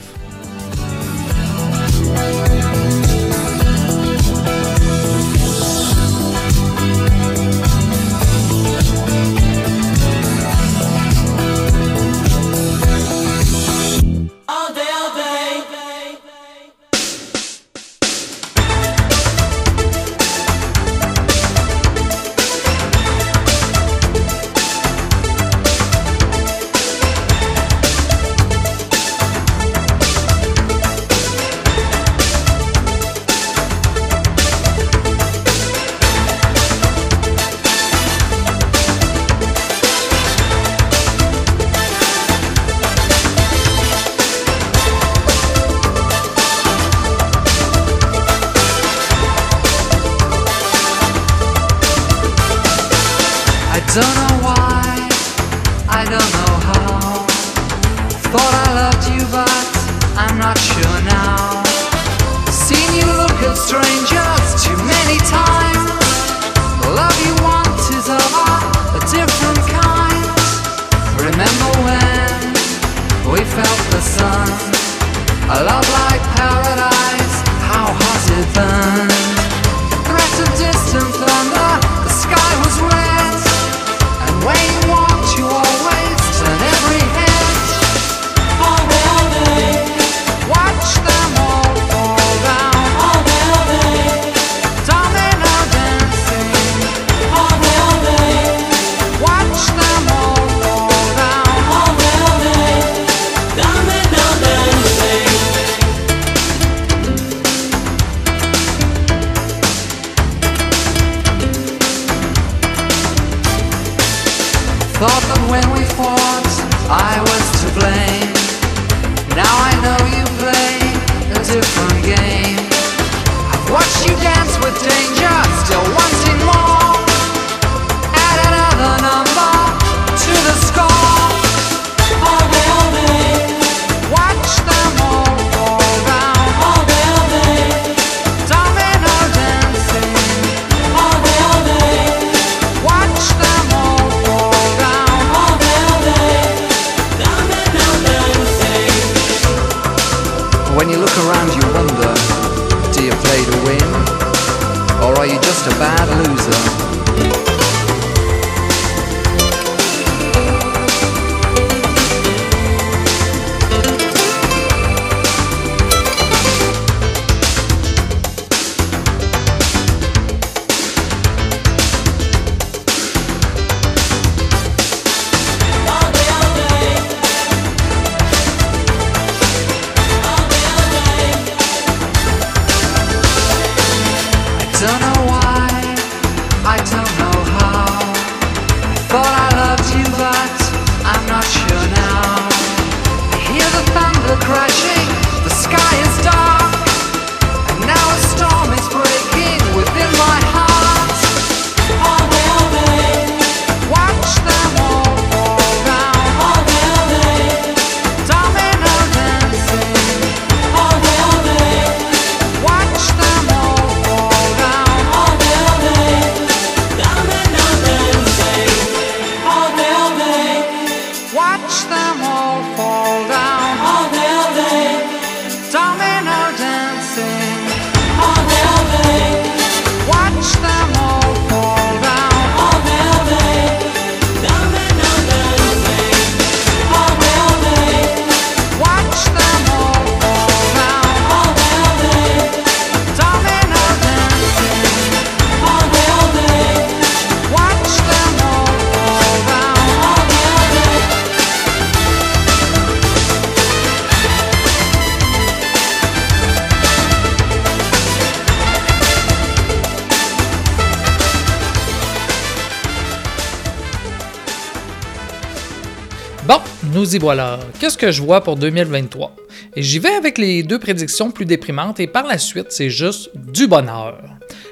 [267.19, 267.59] Voilà.
[267.79, 269.37] Qu'est-ce que je vois pour 2023?
[269.77, 273.31] Et j'y vais avec les deux prédictions plus déprimantes et par la suite, c'est juste
[273.35, 274.19] du bonheur.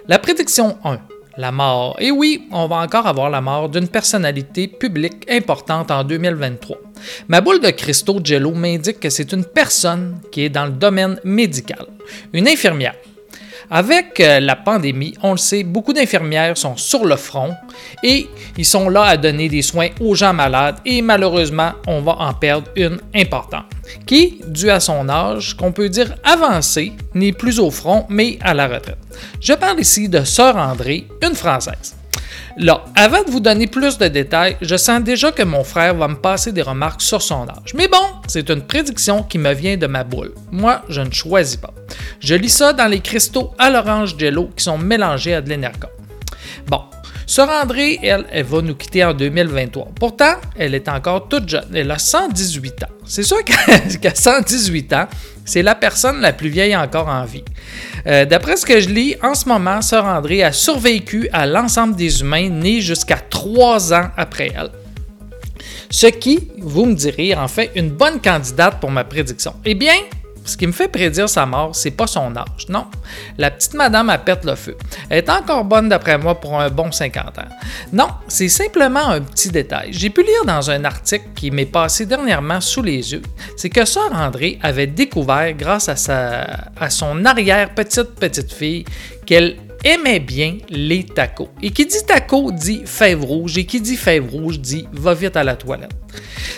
[0.08, 0.98] La prédiction 1,
[1.36, 1.96] la mort.
[1.98, 6.76] Et oui, on va encore avoir la mort d'une personnalité publique importante en 2023.
[7.28, 11.18] Ma boule de cristaux Jello m'indique que c'est une personne qui est dans le domaine
[11.24, 11.86] médical,
[12.32, 12.94] une infirmière.
[13.74, 17.54] Avec euh, la pandémie, on le sait, beaucoup d'infirmières sont sur le front
[18.02, 22.12] et ils sont là à donner des soins aux gens malades et malheureusement, on va
[22.18, 23.64] en perdre une importante
[24.04, 28.52] qui, dû à son âge, qu'on peut dire avancé, n'est plus au front mais à
[28.52, 28.98] la retraite.
[29.40, 31.96] Je parle ici de Sœur André, une Française.
[32.56, 36.08] Là, avant de vous donner plus de détails, je sens déjà que mon frère va
[36.08, 37.74] me passer des remarques sur son âge.
[37.74, 40.34] Mais bon, c'est une prédiction qui me vient de ma boule.
[40.50, 41.72] Moi, je ne choisis pas.
[42.20, 45.88] Je lis ça dans les cristaux à l'orange jello qui sont mélangés à de l'énergon.
[46.66, 46.82] Bon,
[47.26, 49.92] Sœur André, elle, elle va nous quitter en 2023.
[49.98, 51.74] Pourtant, elle est encore toute jeune.
[51.74, 52.86] Elle a 118 ans.
[53.04, 53.54] C'est sûr qu'à
[54.00, 55.06] qu'à 118 ans,
[55.44, 57.44] c'est la personne la plus vieille encore en vie.
[58.06, 61.96] Euh, D'après ce que je lis, en ce moment, Sœur André a survécu à l'ensemble
[61.96, 64.70] des humains nés jusqu'à 3 ans après elle.
[65.90, 69.54] Ce qui, vous me direz, en fait une bonne candidate pour ma prédiction.
[69.64, 69.94] Eh bien,
[70.44, 72.68] ce qui me fait prédire sa mort, c'est pas son âge.
[72.68, 72.86] Non,
[73.38, 74.76] la petite madame a pète le feu.
[75.08, 77.42] Elle est encore bonne d'après moi pour un bon 50 ans.
[77.92, 79.88] Non, c'est simplement un petit détail.
[79.92, 83.22] J'ai pu lire dans un article qui m'est passé dernièrement sous les yeux,
[83.56, 86.42] c'est que Sœur André avait découvert grâce à, sa,
[86.80, 88.84] à son arrière-petite petite fille
[89.26, 91.48] qu'elle aimait bien les tacos.
[91.62, 95.36] Et qui dit taco dit fève rouge, et qui dit fève rouge dit va vite
[95.36, 95.92] à la toilette.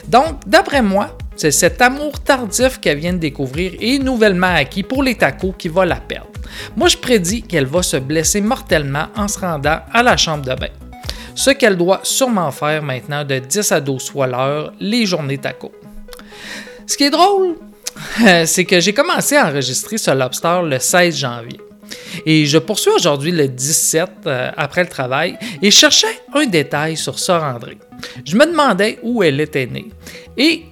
[0.08, 5.02] Donc, d'après moi, c'est cet amour tardif qu'elle vient de découvrir et nouvellement acquis pour
[5.02, 6.30] les tacos qui va la perdre.
[6.76, 10.54] Moi, je prédis qu'elle va se blesser mortellement en se rendant à la chambre de
[10.54, 10.68] bain.
[11.34, 15.72] Ce qu'elle doit sûrement faire maintenant de 10 à 12 fois l'heure les journées tacos.
[16.86, 17.56] Ce qui est drôle,
[18.46, 21.60] c'est que j'ai commencé à enregistrer ce lobster le 16 janvier.
[22.24, 27.18] Et je poursuis aujourd'hui le 17 euh, après le travail et cherchais un détail sur
[27.18, 27.78] Sœur André.
[28.24, 29.90] Je me demandais où elle était née.
[30.36, 30.64] Et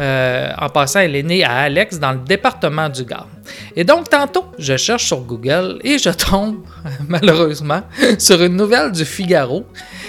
[0.00, 3.28] euh, en passant, elle est née à Alex dans le département du Gard.
[3.76, 6.64] Et donc, tantôt, je cherche sur Google et je tombe,
[7.08, 7.82] malheureusement,
[8.18, 9.66] sur une nouvelle du Figaro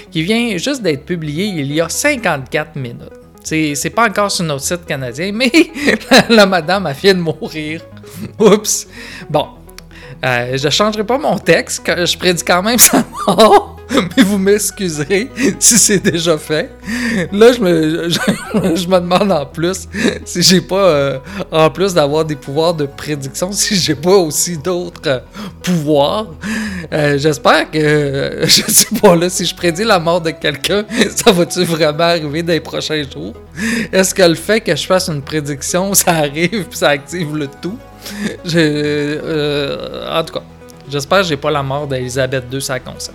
[0.09, 3.21] qui vient juste d'être publiée il y a 54 minutes.
[3.43, 5.51] C'est pas encore sur notre site canadien, mais
[6.29, 7.81] la, madame a vient de mourir.
[8.39, 8.87] Oups.
[9.29, 9.47] Bon,
[10.23, 13.70] euh, je changerai pas mon texte, je prédis quand même sa mort,
[14.17, 15.29] mais vous m'excuserez
[15.59, 16.69] si c'est déjà fait.
[17.31, 18.09] Là, je me,
[18.75, 19.87] je, me demande en plus
[20.25, 21.19] si j'ai pas, euh,
[21.51, 25.19] en plus d'avoir des pouvoirs de prédiction, si j'ai pas aussi d'autres euh,
[25.61, 26.27] pouvoirs.
[26.93, 30.85] Euh, J'espère que, je sais pas là, si je prédis la mort de quelqu'un,
[31.15, 33.33] ça va-tu vraiment arriver dans les prochains jours?
[33.91, 37.47] Est-ce que le fait que je fasse une prédiction, ça arrive puis ça active le
[37.47, 37.77] tout?
[38.45, 40.43] En tout cas,
[40.89, 43.13] j'espère que j'ai pas la mort d'Elisabeth II ça consent.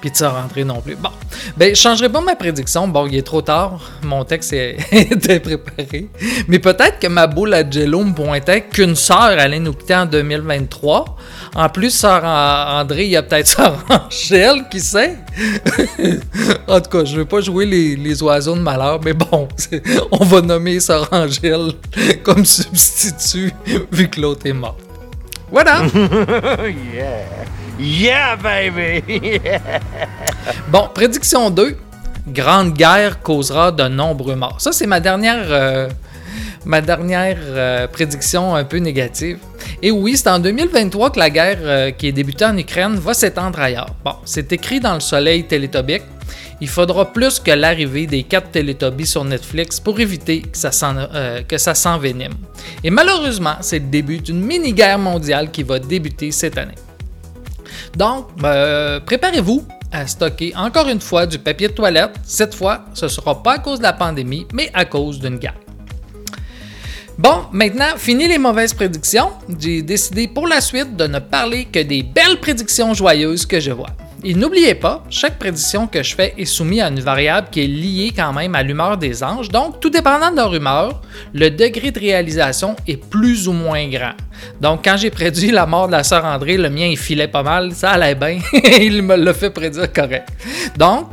[0.00, 0.96] Puis de se rentrer non plus.
[0.96, 1.10] Bon,
[1.56, 2.86] ben je changerai pas ma prédiction.
[2.88, 3.80] Bon, il est trop tard.
[4.02, 6.08] Mon texte est- était préparé.
[6.46, 10.06] Mais peut-être que ma boule à Jello me pointait qu'une sœur allait nous quitter en
[10.06, 11.16] 2023.
[11.54, 15.16] En plus, sœur An- André, il y a peut-être sœur Angèle, qui sait?
[16.68, 19.48] en tout cas, je veux pas jouer les, oiseaux de malheur, mais bon,
[20.12, 21.72] on va nommer sœur Angèle
[22.22, 23.52] comme substitut
[23.90, 24.76] vu que l'autre est mort.
[25.50, 25.82] Voilà.
[27.78, 29.40] Yeah, baby.
[30.68, 31.76] Bon, prédiction 2.
[32.28, 34.60] Grande guerre causera de nombreux morts.
[34.60, 35.88] Ça, c'est ma dernière, euh,
[36.64, 39.38] ma dernière euh, prédiction un peu négative.
[39.80, 43.14] Et oui, c'est en 2023 que la guerre euh, qui est débutée en Ukraine va
[43.14, 43.94] s'étendre ailleurs.
[44.04, 46.02] Bon, c'est écrit dans le soleil télétobique.
[46.60, 50.58] Il faudra plus que l'arrivée des 4 Teletubbies sur Netflix pour éviter que
[51.58, 52.34] ça s'envenime.
[52.82, 56.74] Et malheureusement, c'est le début d'une mini-guerre mondiale qui va débuter cette année.
[57.96, 62.12] Donc, euh, préparez-vous à stocker encore une fois du papier de toilette.
[62.24, 65.38] Cette fois, ce ne sera pas à cause de la pandémie, mais à cause d'une
[65.38, 65.54] guerre.
[67.18, 69.30] Bon, maintenant, fini les mauvaises prédictions.
[69.58, 73.72] J'ai décidé pour la suite de ne parler que des belles prédictions joyeuses que je
[73.72, 73.90] vois.
[74.24, 77.66] Et n'oubliez pas, chaque prédiction que je fais est soumise à une variable qui est
[77.68, 79.48] liée quand même à l'humeur des anges.
[79.48, 81.00] Donc, tout dépendant de leur humeur,
[81.32, 84.14] le degré de réalisation est plus ou moins grand.
[84.60, 87.44] Donc, quand j'ai prédit la mort de la sœur André, le mien il filait pas
[87.44, 88.40] mal, ça allait bien.
[88.80, 90.28] il me l'a fait prédire correct.
[90.76, 91.06] Donc,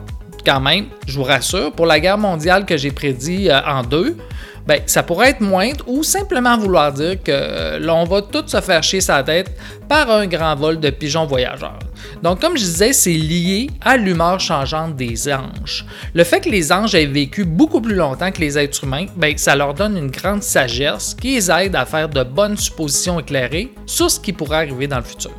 [0.43, 4.17] quand même, je vous rassure, pour la guerre mondiale que j'ai prédit euh, en deux,
[4.65, 8.59] ben, ça pourrait être moindre ou simplement vouloir dire que euh, l'on va tout se
[8.61, 9.51] faire chier sa tête
[9.87, 11.79] par un grand vol de pigeons voyageurs.
[12.23, 15.85] Donc, comme je disais, c'est lié à l'humeur changeante des anges.
[16.13, 19.37] Le fait que les anges aient vécu beaucoup plus longtemps que les êtres humains, ben,
[19.37, 23.71] ça leur donne une grande sagesse qui les aide à faire de bonnes suppositions éclairées
[23.85, 25.31] sur ce qui pourrait arriver dans le futur.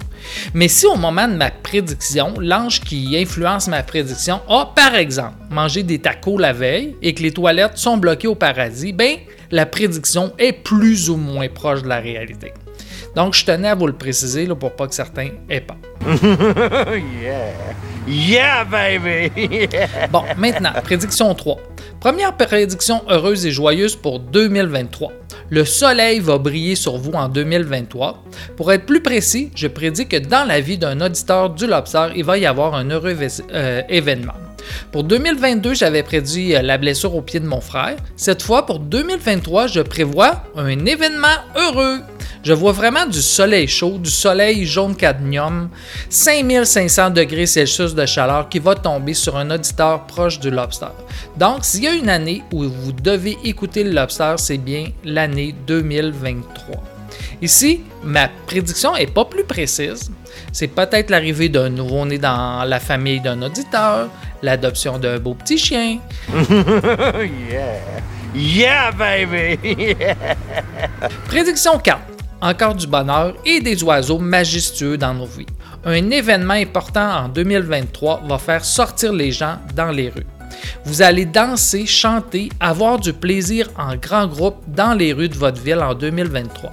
[0.54, 5.34] Mais si au moment de ma prédiction, l'ange qui influence ma prédiction a, par exemple,
[5.50, 9.16] mangé des tacos la veille et que les toilettes sont bloquées au paradis, ben,
[9.50, 12.52] la prédiction est plus ou moins proche de la réalité.
[13.14, 15.76] Donc, je tenais à vous le préciser là, pour pas que certains aient peur.
[18.06, 18.64] yeah.
[18.64, 19.68] Baby.
[20.12, 21.56] Bon, maintenant, prédiction 3.
[22.00, 25.12] Première prédiction heureuse et joyeuse pour 2023.
[25.50, 28.22] Le soleil va briller sur vous en 2023.
[28.56, 32.24] Pour être plus précis, je prédis que dans la vie d'un auditeur du Lobster, il
[32.24, 33.16] va y avoir un heureux
[33.52, 34.34] euh, événement.
[34.92, 37.96] Pour 2022, j'avais prédit euh, la blessure au pied de mon frère.
[38.16, 42.00] Cette fois, pour 2023, je prévois un événement heureux.
[42.42, 45.68] Je vois vraiment du soleil chaud, du soleil jaune cadmium,
[46.10, 50.86] 5500 degrés Celsius de chaleur qui va tomber sur un auditeur proche du lobster.
[51.36, 55.56] Donc, s'il y a une année où vous devez écouter le lobster, c'est bien l'année
[55.66, 56.95] 2023.
[57.42, 60.10] Ici, ma prédiction est pas plus précise.
[60.52, 64.08] C'est peut-être l'arrivée d'un nouveau-né dans la famille d'un auditeur,
[64.42, 65.98] l'adoption d'un beau petit chien,
[67.50, 67.80] yeah.
[68.34, 69.96] Yeah, baby.
[71.26, 71.98] Prédiction 4.
[72.42, 75.46] Encore du bonheur et des oiseaux majestueux dans nos vies.
[75.84, 80.26] Un événement important en 2023 va faire sortir les gens dans les rues.
[80.84, 85.62] Vous allez danser, chanter, avoir du plaisir en grand groupe dans les rues de votre
[85.62, 86.70] ville en 2023.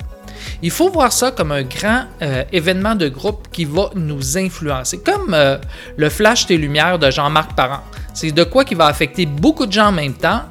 [0.66, 4.98] Il faut voir ça comme un grand euh, événement de groupe qui va nous influencer,
[5.00, 5.58] comme euh,
[5.98, 7.82] le flash des lumières de Jean-Marc Parent.
[8.14, 10.44] C'est de quoi qui va affecter beaucoup de gens en même temps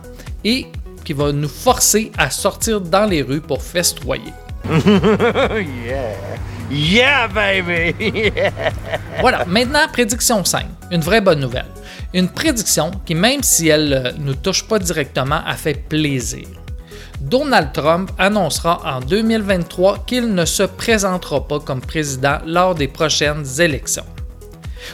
[0.45, 0.67] et
[1.03, 4.35] qui va nous forcer à sortir dans les rues pour festoyer.
[4.71, 6.13] yeah.
[6.71, 8.33] Yeah, baby.
[9.21, 10.67] Voilà, maintenant, prédiction 5.
[10.91, 11.71] Une vraie bonne nouvelle.
[12.13, 16.47] Une prédiction qui, même si elle ne nous touche pas directement, a fait plaisir.
[17.23, 23.45] Donald Trump annoncera en 2023 qu'il ne se présentera pas comme président lors des prochaines
[23.61, 24.05] élections.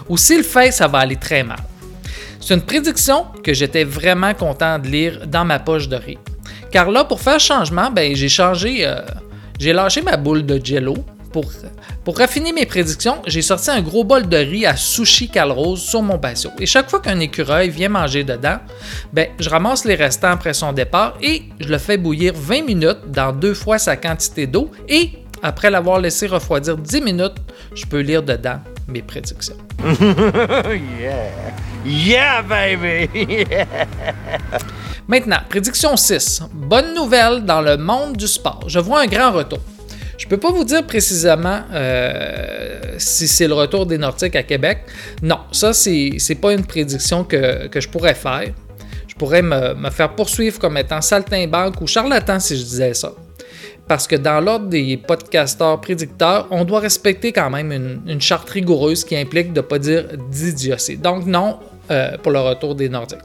[0.09, 1.59] Ou s'il le fait, ça va aller très mal.
[2.39, 6.19] C'est une prédiction que j'étais vraiment content de lire dans ma poche de riz.
[6.71, 9.01] Car là, pour faire changement, ben, j'ai changé, euh,
[9.59, 10.97] j'ai lâché ma boule de jello.
[11.33, 11.51] Pour,
[12.05, 16.03] pour raffiner mes prédictions, j'ai sorti un gros bol de riz à sushi calrose sur
[16.03, 16.51] mon patio.
[16.59, 18.59] Et chaque fois qu'un écureuil vient manger dedans,
[19.13, 22.99] ben, je ramasse les restants après son départ et je le fais bouillir 20 minutes
[23.09, 24.71] dans deux fois sa quantité d'eau.
[24.89, 25.13] Et
[25.43, 27.37] après l'avoir laissé refroidir 10 minutes,
[27.75, 29.57] je peux lire dedans mes prédictions.
[31.01, 31.31] yeah.
[31.85, 33.47] Yeah, baby.
[35.07, 36.43] Maintenant, prédiction 6.
[36.53, 38.65] Bonne nouvelle dans le monde du sport.
[38.67, 39.61] Je vois un grand retour.
[40.19, 44.81] Je peux pas vous dire précisément euh, si c'est le retour des Nordiques à Québec.
[45.23, 48.53] Non, ça, c'est c'est pas une prédiction que, que je pourrais faire.
[49.07, 53.13] Je pourrais me, me faire poursuivre comme étant saltimbanque ou charlatan si je disais ça.
[53.87, 58.51] Parce que dans l'ordre des podcasteurs prédicteurs, on doit respecter quand même une, une charte
[58.51, 60.97] rigoureuse qui implique de ne pas dire d'idiotie.
[60.97, 61.61] Donc non
[61.91, 63.19] euh, pour le retour des Nordiques.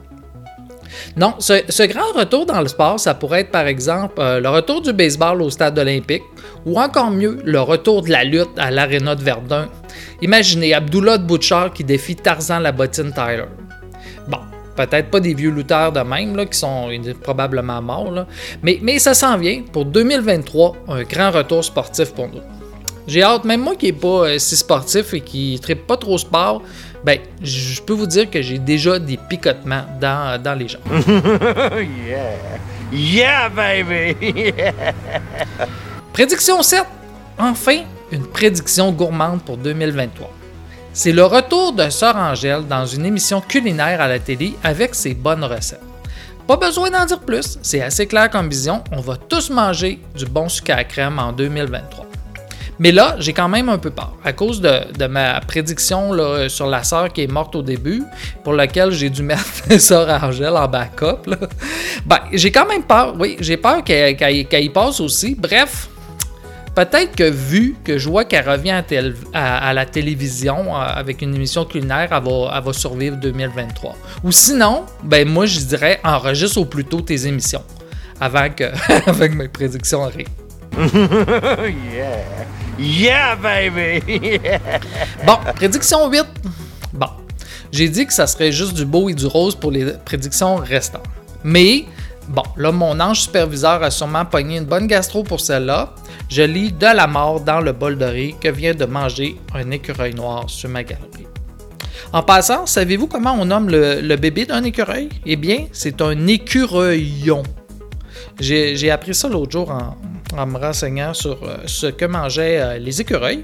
[1.17, 4.81] Non, ce, grand retour dans le sport, ça pourrait être par exemple euh, le retour
[4.81, 6.23] du baseball au stade olympique
[6.65, 9.69] ou encore mieux, le retour de la lutte à l'aréna de Verdun.
[10.21, 13.45] Imaginez Abdullah de Butcher qui défie Tarzan la bottine Tyler.
[14.27, 14.39] Bon,
[14.75, 16.89] peut-être pas des vieux lutteurs de même là, qui sont
[17.21, 18.25] probablement morts.
[18.61, 22.41] Mais, ça s'en vient pour 2023, un grand retour sportif pour nous.
[23.05, 26.17] J'ai hâte, même moi qui n'ai pas euh, si sportif et qui ne pas trop
[26.17, 26.61] sport,
[27.03, 30.81] ben, je peux vous dire que j'ai déjà des picotements dans, dans les jambes.
[32.07, 32.33] yeah.
[32.91, 34.15] Yeah, baby.
[36.13, 36.85] Prédiction 7.
[37.37, 40.31] Enfin, une prédiction gourmande pour 2023.
[40.93, 45.15] C'est le retour de Sœur Angèle dans une émission culinaire à la télé avec ses
[45.15, 45.81] bonnes recettes.
[46.47, 50.25] Pas besoin d'en dire plus, c'est assez clair comme vision, on va tous manger du
[50.25, 52.05] bon sucre à crème en 2023.
[52.79, 56.11] Mais là, j'ai quand même un peu peur à cause de, ma prédiction
[56.49, 58.03] sur la sœur qui est morte au début,
[58.43, 61.29] pour laquelle j'ai dû mettre sœur Angèle en backup.
[62.05, 65.35] Ben, j'ai quand même peur, oui, j'ai peur qu'elle y passe aussi.
[65.35, 65.89] Bref,
[66.75, 68.81] peut-être que vu que je vois qu'elle revient
[69.33, 73.95] à, la télévision euh, avec une émission culinaire, elle va, elle va survivre 2023.
[74.23, 77.63] Ou sinon, ben moi je dirais enregistre au plus tôt tes émissions
[78.19, 78.63] avant que,
[79.09, 80.27] avant que mes prédictions arrivent.
[81.93, 82.45] yeah.
[82.79, 84.01] Yeah, baby.
[85.25, 86.25] Bon, prédiction 8.
[86.93, 87.07] Bon,
[87.71, 91.05] j'ai dit que ça serait juste du beau et du rose pour les prédictions restantes.
[91.43, 91.85] Mais,
[92.27, 95.93] bon, là, mon ange superviseur a sûrement pogné une bonne gastro pour celle-là.
[96.29, 99.69] Je lis de la mort dans le bol de riz que vient de manger un
[99.71, 101.27] écureuil noir sur ma galerie.
[102.11, 105.09] En passant, savez-vous comment on nomme le, le bébé d'un écureuil?
[105.25, 107.43] Eh bien, c'est un écureuillon.
[108.39, 109.95] J'ai j'ai appris ça l'autre jour en,
[110.35, 113.43] en me renseignant sur euh, ce que mangeaient euh, les écureuils,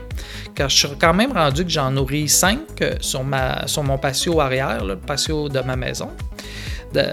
[0.55, 2.59] car je suis quand même rendu que j'en nourris 5
[2.99, 6.09] sur, ma, sur mon patio arrière, le patio de ma maison.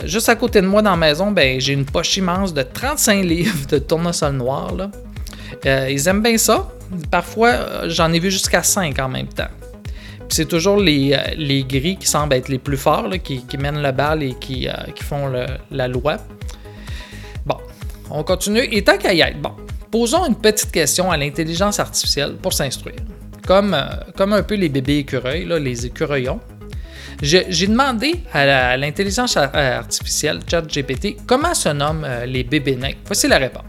[0.04, 3.22] Juste à côté de moi dans la maison, ben, j'ai une poche immense de 35
[3.24, 4.72] livres de tournesol noir.
[5.64, 6.68] Euh, ils aiment bien ça.
[7.10, 9.48] Parfois, euh, j'en ai vu jusqu'à 5 en même temps.
[10.28, 13.82] C'est toujours les, euh, les gris qui semblent être les plus forts, qui, qui mènent
[13.82, 15.32] le bal et qui, euh, qui font
[15.70, 16.16] la loi.
[18.10, 18.66] On continue.
[18.72, 19.52] Et tant qu'à y être, bon,
[19.90, 22.96] posons une petite question à l'intelligence artificielle pour s'instruire.
[23.46, 23.84] Comme, euh,
[24.16, 26.40] comme un peu les bébés écureuils, là, les écureuillons.
[27.22, 32.92] J'ai demandé à l'intelligence ar- artificielle, ChatGPT, comment se nomment euh, les bébés nains?
[33.06, 33.62] Voici la réponse.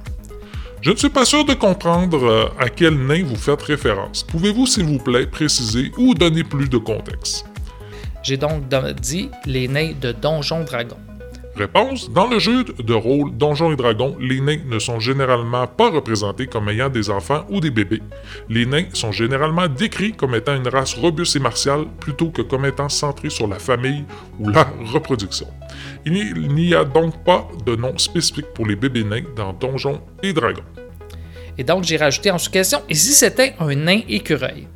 [0.82, 4.24] Je ne suis pas sûr de comprendre euh, à quel nain vous faites référence.
[4.24, 7.46] Pouvez-vous, s'il vous plaît, préciser ou donner plus de contexte?
[8.22, 10.98] J'ai donc do- dit les nains de Donjon Dragon.
[12.14, 16.48] Dans le jeu de rôle Donjons et Dragons, les nains ne sont généralement pas représentés
[16.48, 18.02] comme ayant des enfants ou des bébés.
[18.50, 22.66] Les nains sont généralement décrits comme étant une race robuste et martiale plutôt que comme
[22.66, 24.04] étant centrée sur la famille
[24.40, 25.48] ou la reproduction.
[26.06, 29.54] Il n'y- il n'y a donc pas de nom spécifique pour les bébés nains dans
[29.54, 30.64] Donjons et Dragons.
[31.58, 34.68] Et donc, j'ai rajouté en sous-question, et si c'était un nain écureuil?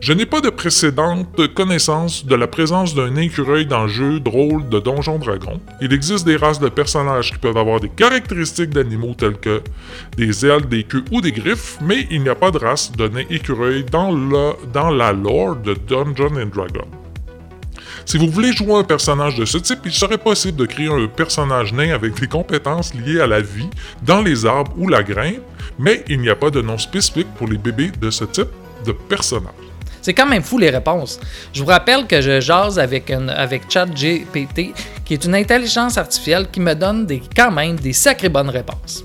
[0.00, 4.28] Je n'ai pas de précédente connaissance de la présence d'un écureuil dans le jeu de
[4.28, 5.60] rôle de Donjon Dragon.
[5.80, 9.62] Il existe des races de personnages qui peuvent avoir des caractéristiques d'animaux telles que
[10.16, 13.08] des ailes, des queues ou des griffes, mais il n'y a pas de race de
[13.08, 14.12] nain écureuil dans,
[14.72, 16.86] dans la lore de Dungeon and Dragon.
[18.04, 21.08] Si vous voulez jouer un personnage de ce type, il serait possible de créer un
[21.08, 23.68] personnage nain avec des compétences liées à la vie,
[24.02, 25.42] dans les arbres ou la grimpe,
[25.78, 28.50] mais il n'y a pas de nom spécifique pour les bébés de ce type
[28.84, 29.65] de personnage.
[30.06, 31.18] C'est quand même fou les réponses.
[31.52, 34.72] Je vous rappelle que je jase avec, avec ChatGPT,
[35.04, 39.02] qui est une intelligence artificielle qui me donne des, quand même des sacrées bonnes réponses.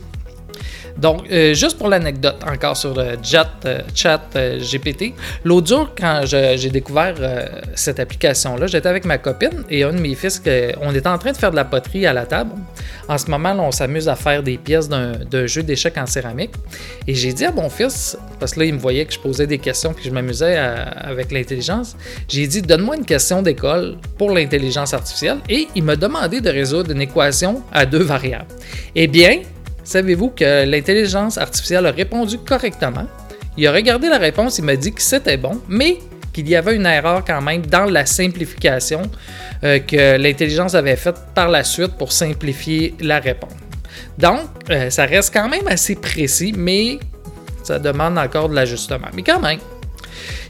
[0.97, 5.13] Donc, euh, juste pour l'anecdote, encore sur le chat, euh, chat euh, GPT,
[5.45, 10.15] jour, quand j'ai découvert euh, cette application-là, j'étais avec ma copine et un de mes
[10.15, 10.41] fils,
[10.81, 12.51] on était en train de faire de la poterie à la table.
[13.07, 16.51] En ce moment, on s'amuse à faire des pièces d'un jeu d'échecs en céramique.
[17.07, 19.47] Et j'ai dit à mon fils, parce que là, il me voyait que je posais
[19.47, 21.95] des questions que je m'amusais avec l'intelligence,
[22.27, 25.37] j'ai dit Donne-moi une question d'école pour l'intelligence artificielle.
[25.49, 28.47] Et il m'a demandé de résoudre une équation à deux variables.
[28.95, 29.41] Eh bien,
[29.84, 33.05] savez-vous que l'intelligence artificielle a répondu correctement?
[33.57, 35.97] Il a regardé la réponse, il m'a dit que c'était bon, mais
[36.34, 39.01] qu'il y avait une erreur quand même dans la simplification
[39.63, 43.51] euh, que l'intelligence avait faite par la suite pour simplifier la réponse.
[44.17, 46.99] Donc, euh, ça reste quand même assez précis, mais
[47.63, 49.07] ça demande encore de l'ajustement.
[49.13, 49.59] Mais quand même,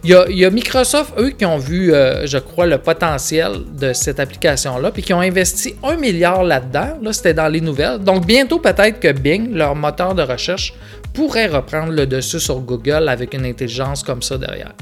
[0.03, 4.19] il y, a, Microsoft, eux, qui ont vu, euh, je crois, le potentiel de cette
[4.19, 6.97] application-là, puis qui ont investi un milliard là-dedans.
[7.01, 7.99] Là, c'était dans les nouvelles.
[7.99, 10.73] Donc, bientôt, peut-être que Bing, leur moteur de recherche,
[11.13, 14.73] pourrait reprendre le dessus sur Google avec une intelligence comme ça derrière.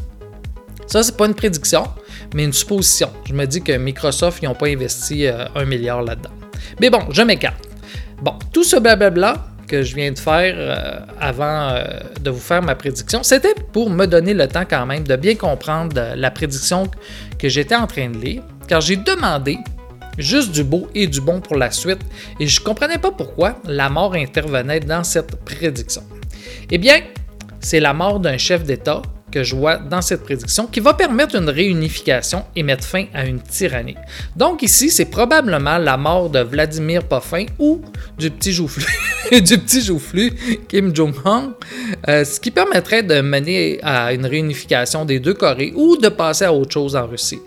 [0.88, 1.84] Ça, c'est pas une prédiction,
[2.34, 3.10] mais une supposition.
[3.26, 6.32] Je me dis que Microsoft, ils n'ont pas investi euh, un milliard là-dedans.
[6.80, 7.68] Mais bon, je m'écarte.
[8.22, 9.36] Bon, tout ce blablabla
[9.70, 11.84] que je viens de faire euh, avant euh,
[12.20, 15.36] de vous faire ma prédiction, c'était pour me donner le temps quand même de bien
[15.36, 16.90] comprendre euh, la prédiction
[17.38, 19.58] que j'étais en train de lire, car j'ai demandé
[20.18, 22.02] juste du beau et du bon pour la suite,
[22.40, 26.04] et je comprenais pas pourquoi la mort intervenait dans cette prédiction.
[26.72, 27.00] Eh bien,
[27.60, 29.02] c'est la mort d'un chef d'État
[29.32, 33.26] que je vois dans cette prédiction qui va permettre une réunification et mettre fin à
[33.26, 33.96] une tyrannie.
[34.36, 37.82] Donc ici, c'est probablement la mort de Vladimir Poffin ou
[38.18, 38.86] du petit joufflu,
[39.32, 40.34] du petit joufflu
[40.68, 41.54] Kim Jong-un,
[42.08, 46.46] euh, ce qui permettrait de mener à une réunification des deux Corées ou de passer
[46.46, 47.40] à autre chose en Russie.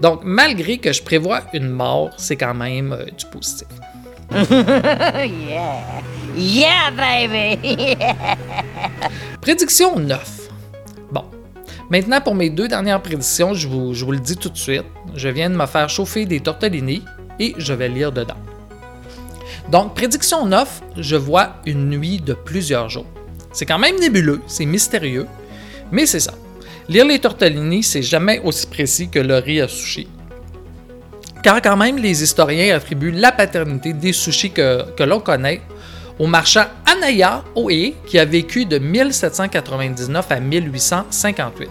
[0.00, 3.68] Donc malgré que je prévois une mort, c'est quand même euh, du positif.
[4.32, 6.02] yeah.
[6.34, 7.96] Yeah, baby.
[9.42, 10.41] Prédiction 9.
[11.92, 14.86] Maintenant, pour mes deux dernières prédictions, je vous, le dis tout de suite.
[15.14, 17.02] Je viens de me faire chauffer des tortellini
[17.38, 18.38] et je vais lire dedans.
[19.70, 23.04] Donc, prédiction 9, je vois une nuit de plusieurs jours.
[23.52, 25.26] C'est quand même nébuleux, c'est mystérieux,
[25.90, 26.32] mais c'est ça.
[26.88, 30.08] Lire les tortellini, c'est jamais aussi précis que le riz à sushi.
[31.42, 35.60] Car quand même, les historiens attribuent la paternité des sushis que l'on connaît
[36.22, 41.68] au marchand Anaya Oe, qui a vécu de 1799 à 1858.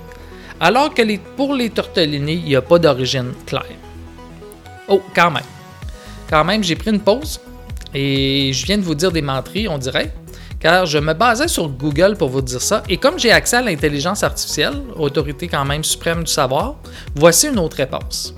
[0.59, 3.63] Alors que pour les tortellini, il n'y a pas d'origine claire.
[4.89, 5.43] Oh, quand même.
[6.29, 7.39] Quand même, j'ai pris une pause
[7.93, 10.13] et je viens de vous dire des menteries, on dirait,
[10.59, 12.83] car je me basais sur Google pour vous dire ça.
[12.89, 16.75] Et comme j'ai accès à l'intelligence artificielle, autorité quand même suprême du savoir,
[17.15, 18.35] voici une autre réponse.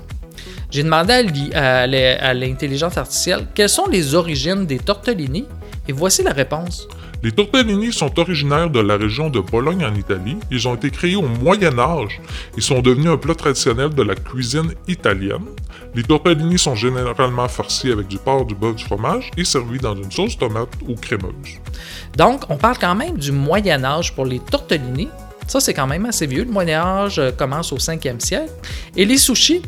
[0.70, 1.12] J'ai demandé
[1.54, 5.44] à l'intelligence artificielle quelles sont les origines des tortellini?
[5.88, 6.88] Et voici la réponse.
[7.22, 10.36] Les tortellini sont originaires de la région de Bologne en Italie.
[10.50, 12.20] Ils ont été créés au Moyen Âge
[12.56, 15.46] et sont devenus un plat traditionnel de la cuisine italienne.
[15.94, 19.96] Les tortellini sont généralement farcis avec du porc, du bœuf, du fromage et servis dans
[19.96, 21.32] une sauce tomate ou crémeuse.
[22.16, 25.08] Donc, on parle quand même du Moyen Âge pour les tortellini.
[25.46, 26.44] Ça, c'est quand même assez vieux.
[26.44, 28.52] Le Moyen Âge euh, commence au 5e siècle.
[28.96, 29.62] Et les sushis,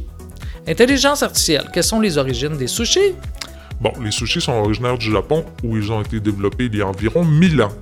[0.69, 1.71] intelligence artificielle.
[1.73, 3.15] Quelles sont les origines des sushis?
[3.81, 6.87] Bon, les sushis sont originaires du Japon où ils ont été développés il y a
[6.87, 7.73] environ 1000 ans.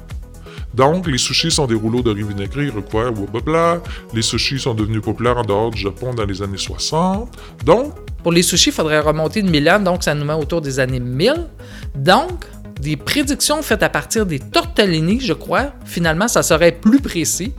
[0.74, 3.80] Donc, les sushis sont des rouleaux de riz vinaigré recouverts blablabla.
[4.12, 7.30] Les sushis sont devenus populaires en dehors du Japon dans les années 60.
[7.64, 10.60] Donc, Pour les sushis, il faudrait remonter de 1000 ans, donc ça nous met autour
[10.60, 11.46] des années 1000.
[11.94, 12.44] Donc,
[12.80, 17.52] des prédictions faites à partir des tortellini, je crois, finalement, ça serait plus précis,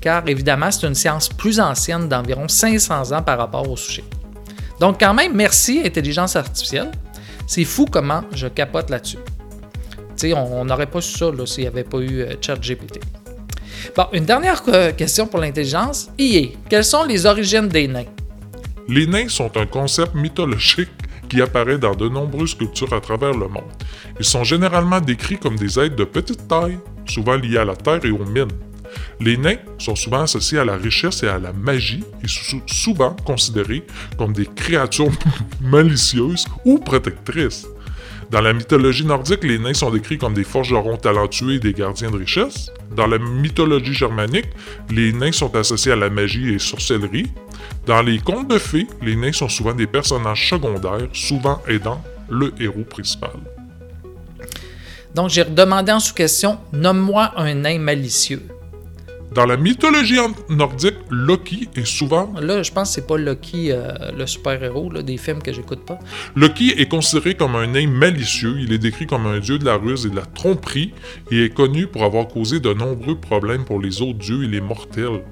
[0.00, 4.02] car évidemment, c'est une science plus ancienne d'environ 500 ans par rapport au sushi.
[4.80, 6.90] Donc, quand même, merci, intelligence artificielle.
[7.54, 9.18] C'est fou comment je capote là-dessus.
[10.16, 12.98] Tu on n'aurait pas su ça s'il n'y avait pas eu euh, ChatGPT.
[13.94, 16.08] Bon, une dernière euh, question pour l'intelligence.
[16.18, 18.06] IA, quelles sont les origines des nains?
[18.88, 20.88] Les nains sont un concept mythologique
[21.28, 23.70] qui apparaît dans de nombreuses cultures à travers le monde.
[24.18, 28.02] Ils sont généralement décrits comme des êtres de petite taille, souvent liés à la terre
[28.02, 28.48] et aux mines.
[29.20, 33.14] Les nains sont souvent associés à la richesse et à la magie et sou- souvent
[33.24, 33.84] considérés
[34.18, 35.10] comme des créatures
[35.60, 37.66] malicieuses ou protectrices.
[38.30, 42.10] Dans la mythologie nordique, les nains sont décrits comme des forgerons talentueux et des gardiens
[42.10, 42.70] de richesse.
[42.96, 44.46] Dans la mythologie germanique,
[44.90, 47.30] les nains sont associés à la magie et sorcellerie.
[47.86, 52.54] Dans les contes de fées, les nains sont souvent des personnages secondaires, souvent aidant le
[52.58, 53.32] héros principal.
[55.14, 58.42] Donc, j'ai redemandé en sous-question Nomme-moi un nain malicieux.
[59.34, 60.18] Dans la mythologie
[60.50, 65.16] nordique, Loki est souvent Là, je pense que c'est pas Loki, euh, le super-héros des
[65.16, 65.98] films que j'écoute pas.
[66.36, 69.76] Loki est considéré comme un nain malicieux, il est décrit comme un dieu de la
[69.76, 70.92] ruse et de la tromperie
[71.30, 74.60] et est connu pour avoir causé de nombreux problèmes pour les autres dieux et les
[74.60, 75.22] mortels.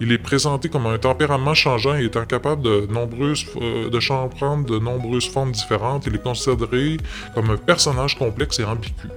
[0.00, 4.64] Il est présenté comme un tempérament changeant et étant capable de, nombreuses, euh, de prendre
[4.64, 6.04] de nombreuses formes différentes.
[6.06, 6.96] Il est considéré
[7.34, 9.08] comme un personnage complexe et ambigu.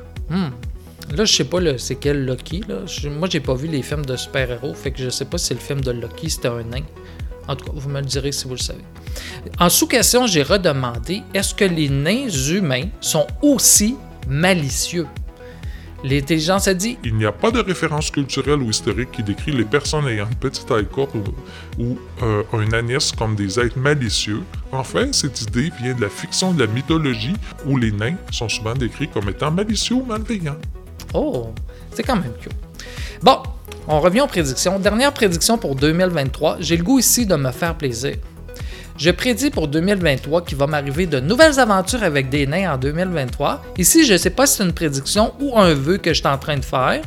[1.16, 2.62] Là, je sais pas c'est quel Loki.
[2.68, 2.86] Là.
[2.86, 5.54] Je- moi, j'ai pas vu les films de super-héros, fait que je sais pas si
[5.54, 6.84] le film de Loki c'était un nain.
[7.48, 8.84] En tout cas, vous me le direz si vous le savez.
[9.60, 13.96] En sous-question, j'ai redemandé est-ce que les nains humains sont aussi
[14.28, 15.08] malicieux?
[16.04, 19.64] L'intelligence a dit Il n'y a pas de référence culturelle ou historique qui décrit les
[19.66, 21.16] personnes ayant une petite taille courte
[21.80, 24.42] ou, euh, un anis comme des êtres malicieux.
[24.72, 27.34] En fait, cette idée vient de la fiction de la mythologie
[27.66, 30.58] où les nains sont souvent décrits comme étant malicieux ou malveillants.
[31.14, 31.50] Oh,
[31.94, 32.52] c'est quand même cute.
[33.22, 33.38] Bon,
[33.88, 34.80] on revient aux prédictions.
[34.80, 36.58] Dernière prédiction pour 2023.
[36.60, 38.16] J'ai le goût ici de me faire plaisir.
[38.98, 43.64] Je prédis pour 2023 qu'il va m'arriver de nouvelles aventures avec des nains en 2023.
[43.78, 46.28] Ici, je ne sais pas si c'est une prédiction ou un vœu que je suis
[46.28, 47.02] en train de faire.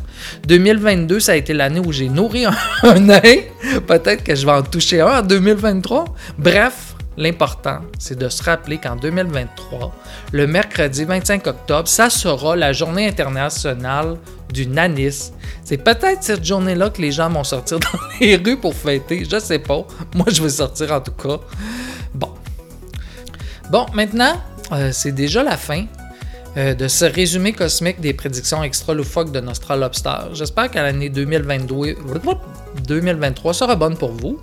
[0.46, 3.20] 2022, ça a été l'année où j'ai nourri un, un nain.
[3.88, 6.05] Peut-être que je vais en toucher un en 2023.
[6.38, 9.93] Bref, l'important, c'est de se rappeler qu'en 2023,
[10.33, 14.17] le mercredi 25 octobre, ça sera la journée internationale
[14.53, 15.33] du nanis.
[15.65, 19.39] C'est peut-être cette journée-là que les gens vont sortir dans les rues pour fêter, je
[19.39, 19.87] sais pas.
[20.15, 21.39] Moi, je vais sortir en tout cas.
[22.15, 22.31] Bon.
[23.71, 24.35] Bon, maintenant,
[24.73, 25.87] euh, c'est déjà la fin
[26.57, 30.33] euh, de ce résumé cosmique des prédictions extra loufoques de Nostra Lobster.
[30.33, 31.97] J'espère que l'année 2022
[32.87, 34.41] 2023 sera bonne pour vous.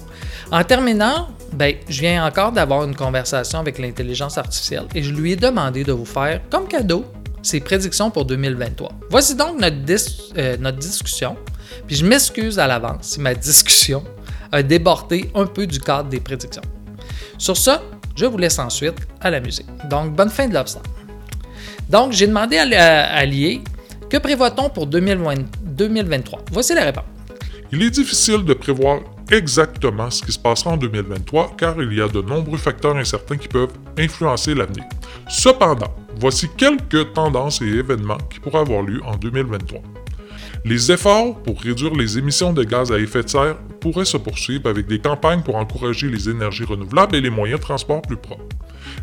[0.52, 5.34] En terminant, ben, je viens encore d'avoir une conversation avec l'intelligence artificielle et je lui
[5.34, 7.06] ai demandé de vous faire comme cadeau
[7.42, 8.92] ses prédictions pour 2023.
[9.10, 11.36] Voici donc euh, notre discussion.
[11.86, 14.04] Puis je m'excuse à l'avance si ma discussion
[14.52, 16.62] a débordé un peu du cadre des prédictions.
[17.38, 17.72] Sur ce,
[18.16, 19.68] je vous laisse ensuite à la musique.
[19.90, 20.90] Donc, bonne fin de l'obstacle.
[21.90, 23.62] Donc, j'ai demandé à, Lié
[24.10, 27.04] que prévoit-on pour 2020 2023 Voici la réponse.
[27.72, 29.02] Il est difficile de prévoir
[29.32, 33.38] exactement ce qui se passera en 2023 car il y a de nombreux facteurs incertains
[33.38, 34.84] qui peuvent influencer l'avenir.
[35.30, 39.82] Cependant, voici quelques tendances et événements qui pourraient avoir lieu en 2023.
[40.66, 44.70] Les efforts pour réduire les émissions de gaz à effet de serre pourraient se poursuivre
[44.70, 48.44] avec des campagnes pour encourager les énergies renouvelables et les moyens de transport plus propres.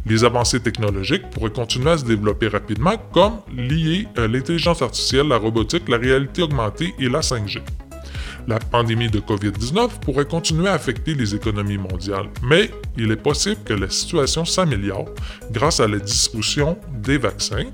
[0.07, 5.39] Les avancées technologiques pourraient continuer à se développer rapidement, comme liées à l'intelligence artificielle, la
[5.39, 7.63] robotique, la réalité augmentée et la 5G.
[8.47, 13.63] La pandémie de COVID-19 pourrait continuer à affecter les économies mondiales, mais il est possible
[13.65, 15.07] que la situation s'améliore
[15.51, 17.65] grâce à la distribution des vaccins.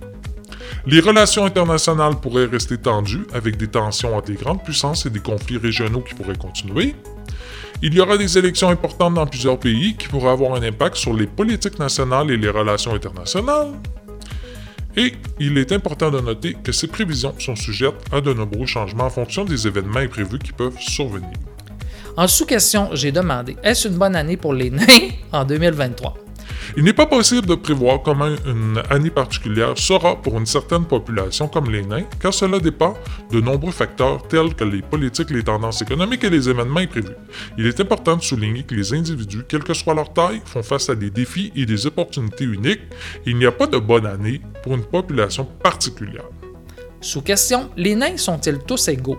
[0.86, 5.18] Les relations internationales pourraient rester tendues avec des tensions entre les grandes puissances et des
[5.18, 6.94] conflits régionaux qui pourraient continuer.
[7.82, 11.14] Il y aura des élections importantes dans plusieurs pays qui pourraient avoir un impact sur
[11.14, 13.70] les politiques nationales et les relations internationales.
[14.96, 19.04] Et il est important de noter que ces prévisions sont sujettes à de nombreux changements
[19.04, 21.30] en fonction des événements imprévus qui peuvent survenir.
[22.16, 24.84] En sous-question, j'ai demandé est-ce une bonne année pour les nains
[25.32, 26.14] en 2023
[26.76, 31.48] Il n'est pas possible de prévoir comment une année particulière sera pour une certaine population
[31.48, 32.94] comme les nains, car cela dépend
[33.30, 37.16] de nombreux facteurs tels que les politiques, les tendances économiques et les événements imprévus.
[37.58, 40.88] Il est important de souligner que les individus, quelle que soit leur taille, font face
[40.90, 42.82] à des défis et des opportunités uniques.
[43.26, 46.28] Il n'y a pas de bonne année pour une population particulière.
[47.00, 49.18] Sous-question les nains sont-ils tous égaux?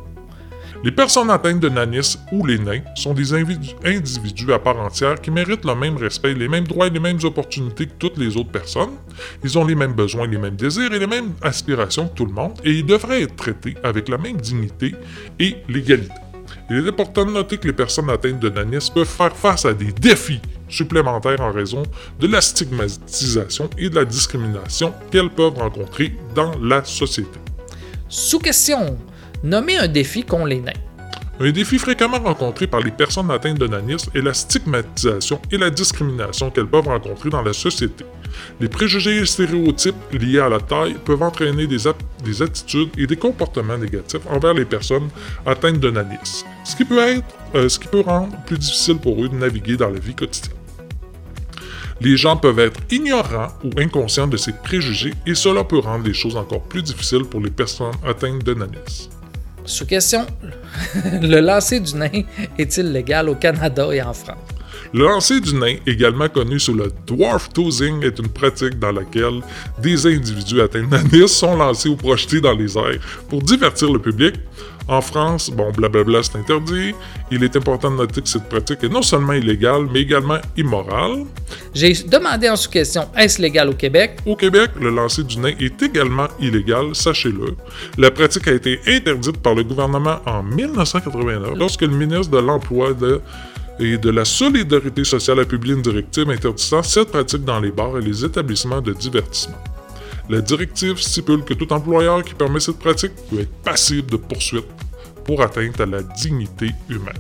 [0.84, 5.30] Les personnes atteintes de nanisme ou les nains sont des individus, à part entière qui
[5.30, 8.50] méritent le même respect, les mêmes droits et les mêmes opportunités que toutes les autres
[8.50, 8.96] personnes.
[9.44, 12.34] Ils ont les mêmes besoins, les mêmes désirs et les mêmes aspirations que tout le
[12.34, 14.96] monde et ils devraient être traités avec la même dignité
[15.40, 16.16] et l'égalité.
[16.72, 19.74] Il est important de noter que les personnes atteintes de nanisme peuvent faire face à
[19.74, 21.84] des défis supplémentaires en raison
[22.20, 27.38] de la stigmatisation et de la discrimination qu'elles peuvent rencontrer dans la société.
[28.10, 28.98] Sous-question
[29.44, 30.72] nommez un défi qu'ont les nains.
[31.40, 35.72] Un défi fréquemment rencontré par les personnes atteintes de nanisme est la stigmatisation et la
[35.72, 38.06] discrimination qu'elles peuvent rencontrer dans la société.
[38.60, 43.78] Les préjugés et stéréotypes liés à la taille peuvent entraîner des, attitudes et des comportements
[43.78, 45.10] négatifs envers les personnes
[45.46, 47.02] atteintes de nanisme, ce qui peut,
[47.56, 50.58] euh, ce qui peut rendre plus difficile pour eux de naviguer dans la vie quotidienne.
[52.02, 56.14] Les gens peuvent être ignorants ou inconscients de ces préjugés et cela peut rendre les
[56.14, 59.10] choses encore plus difficiles pour les personnes atteintes de nanisme.
[59.66, 60.26] Sous question,
[61.22, 62.24] le lancer du nain
[62.58, 64.38] est-il légal au Canada et en France?
[64.94, 69.42] Le lancer du nain, également connu sous le dwarf tossing, est une pratique dans laquelle
[69.82, 73.00] des individus atteints de nanisme sont lancés ou projetés dans les airs
[73.30, 74.36] pour divertir le public.
[74.92, 76.94] En France, bon, blablabla, c'est interdit.
[77.32, 81.24] Il est important de noter que cette pratique est non seulement illégale, mais également immorale.
[81.74, 84.18] J'ai demandé en sous-question, est-ce légal au Québec?
[84.26, 87.56] Au Québec, le lancer du nain est également illégal, sachez-le.
[87.98, 92.92] La pratique a été interdite par le gouvernement en 1989 lorsque le ministre de l'Emploi
[92.94, 93.22] de-
[93.80, 97.98] et de la Solidarité sociale a publié une directive interdisant cette pratique dans les bars
[97.98, 99.56] et les établissements de divertissement.
[100.32, 104.64] La directive stipule que tout employeur qui permet cette pratique peut être passible de poursuites
[105.26, 107.20] pour atteinte à la dignité humaine.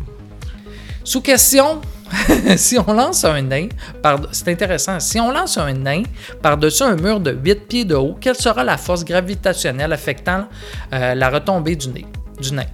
[1.04, 1.82] Sous question,
[2.56, 3.68] si on lance un nain,
[4.02, 4.22] par...
[4.32, 6.04] c'est intéressant, si on lance un nain
[6.42, 10.48] par-dessus un mur de 8 pieds de haut, quelle sera la force gravitationnelle affectant
[10.94, 12.06] euh, la retombée du, nez,
[12.42, 12.68] du nain?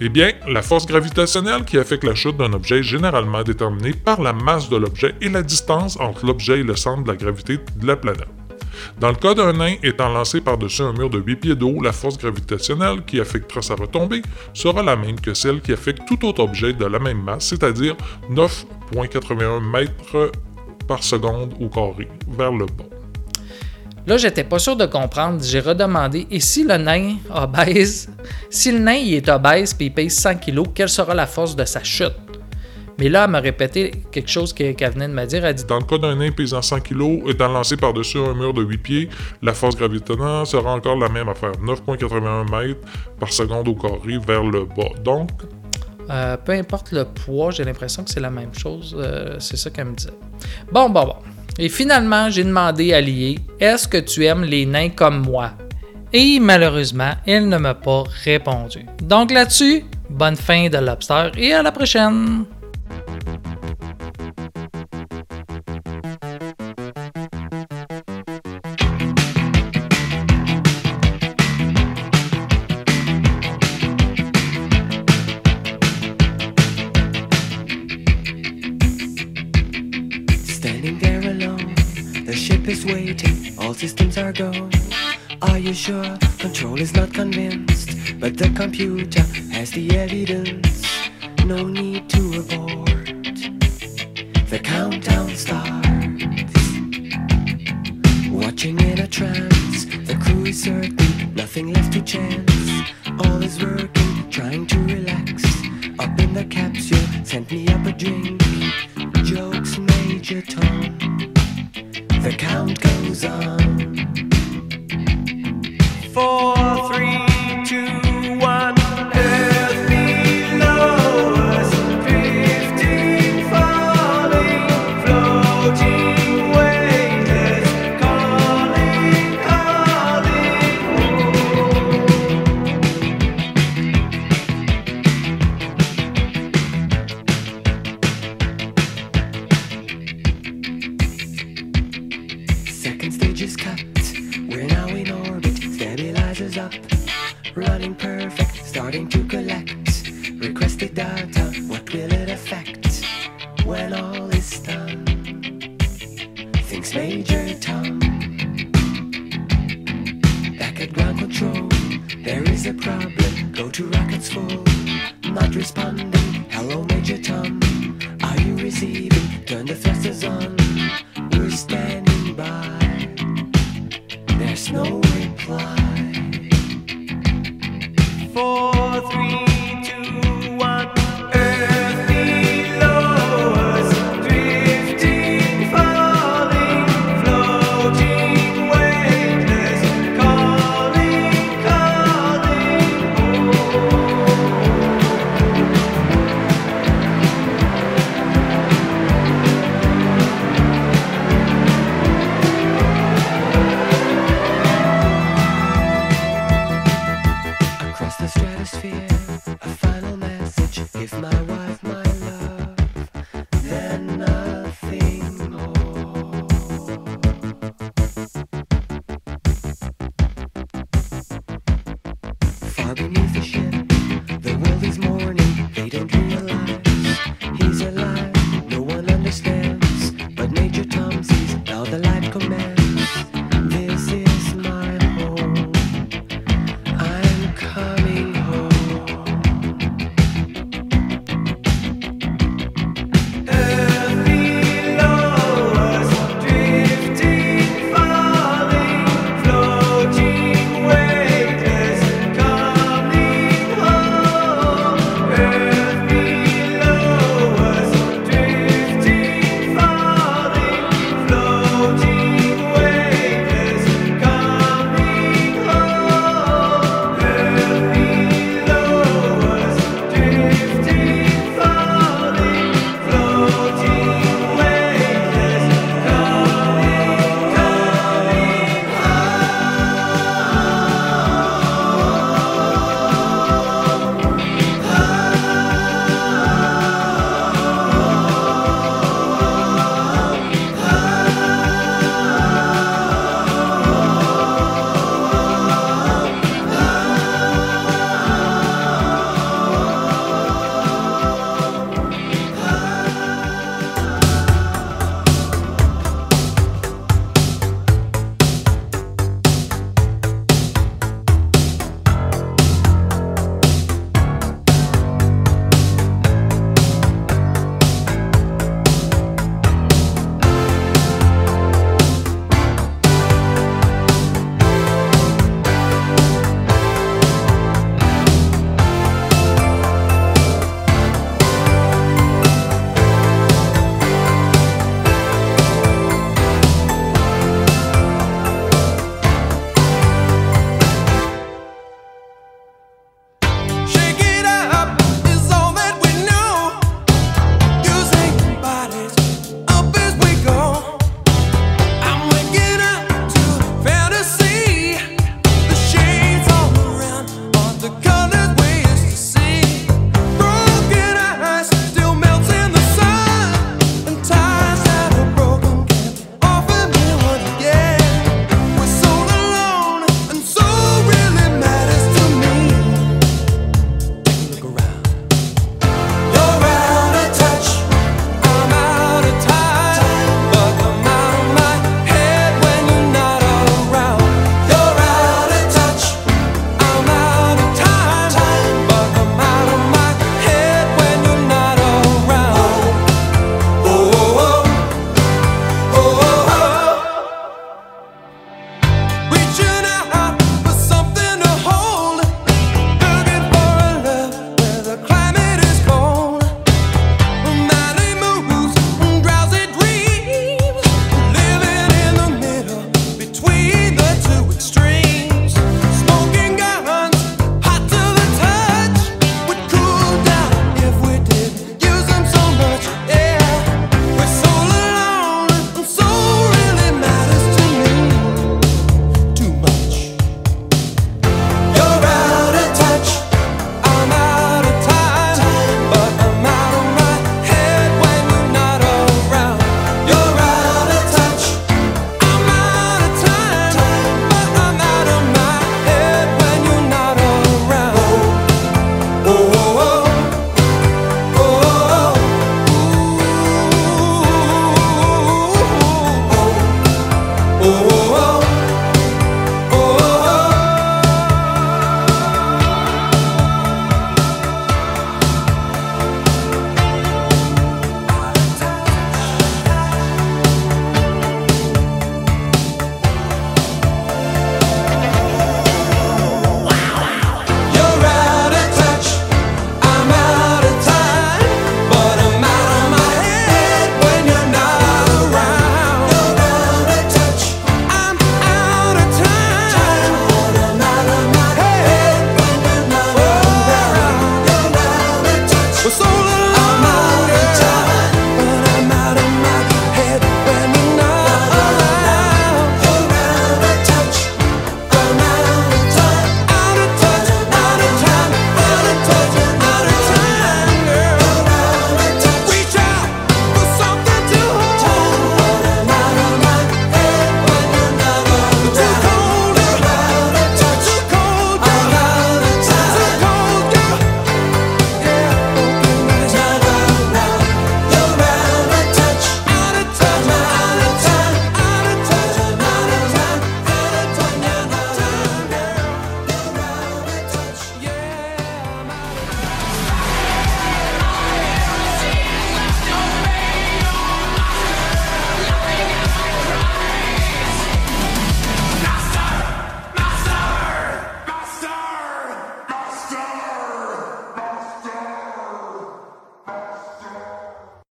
[0.00, 4.22] Eh bien, la force gravitationnelle qui affecte la chute d'un objet est généralement déterminée par
[4.22, 7.58] la masse de l'objet et la distance entre l'objet et le centre de la gravité
[7.76, 8.28] de la planète.
[8.98, 11.92] Dans le cas d'un nain étant lancé par-dessus un mur de 8 pieds d'eau, la
[11.92, 14.22] force gravitationnelle qui affectera sa retombée
[14.52, 17.96] sera la même que celle qui affecte tout autre objet de la même masse, c'est-à-dire
[18.30, 20.32] 9,81 mètres
[20.86, 22.84] par seconde au carré vers le bas.
[24.06, 25.42] Là, j'étais pas sûr de comprendre.
[25.42, 26.26] J'ai redemandé.
[26.30, 28.10] Et si le nain obèse,
[28.50, 31.56] si le nain il est obèse et il pèse 100 kg, quelle sera la force
[31.56, 32.23] de sa chute?
[32.98, 35.44] Mais là, elle m'a répété quelque chose que- qu'elle venait de me dire.
[35.44, 38.54] Elle dit Dans le cas d'un nain pesant 100 kg étant lancé par-dessus un mur
[38.54, 39.08] de 8 pieds,
[39.42, 42.80] la force gravitationnelle sera encore la même affaire, 9,81 mètres
[43.18, 44.90] par seconde au carré vers le bas.
[45.04, 45.30] Donc,
[46.10, 48.94] euh, peu importe le poids, j'ai l'impression que c'est la même chose.
[48.98, 50.10] Euh, c'est ça qu'elle me disait.
[50.70, 51.16] Bon, bon, bon.
[51.58, 55.52] Et finalement, j'ai demandé à Lié Est-ce que tu aimes les nains comme moi?
[56.12, 58.84] Et malheureusement, elle ne m'a pas répondu.
[59.02, 62.44] Donc là-dessus, bonne fin de Lobster et à la prochaine
[88.74, 89.23] computer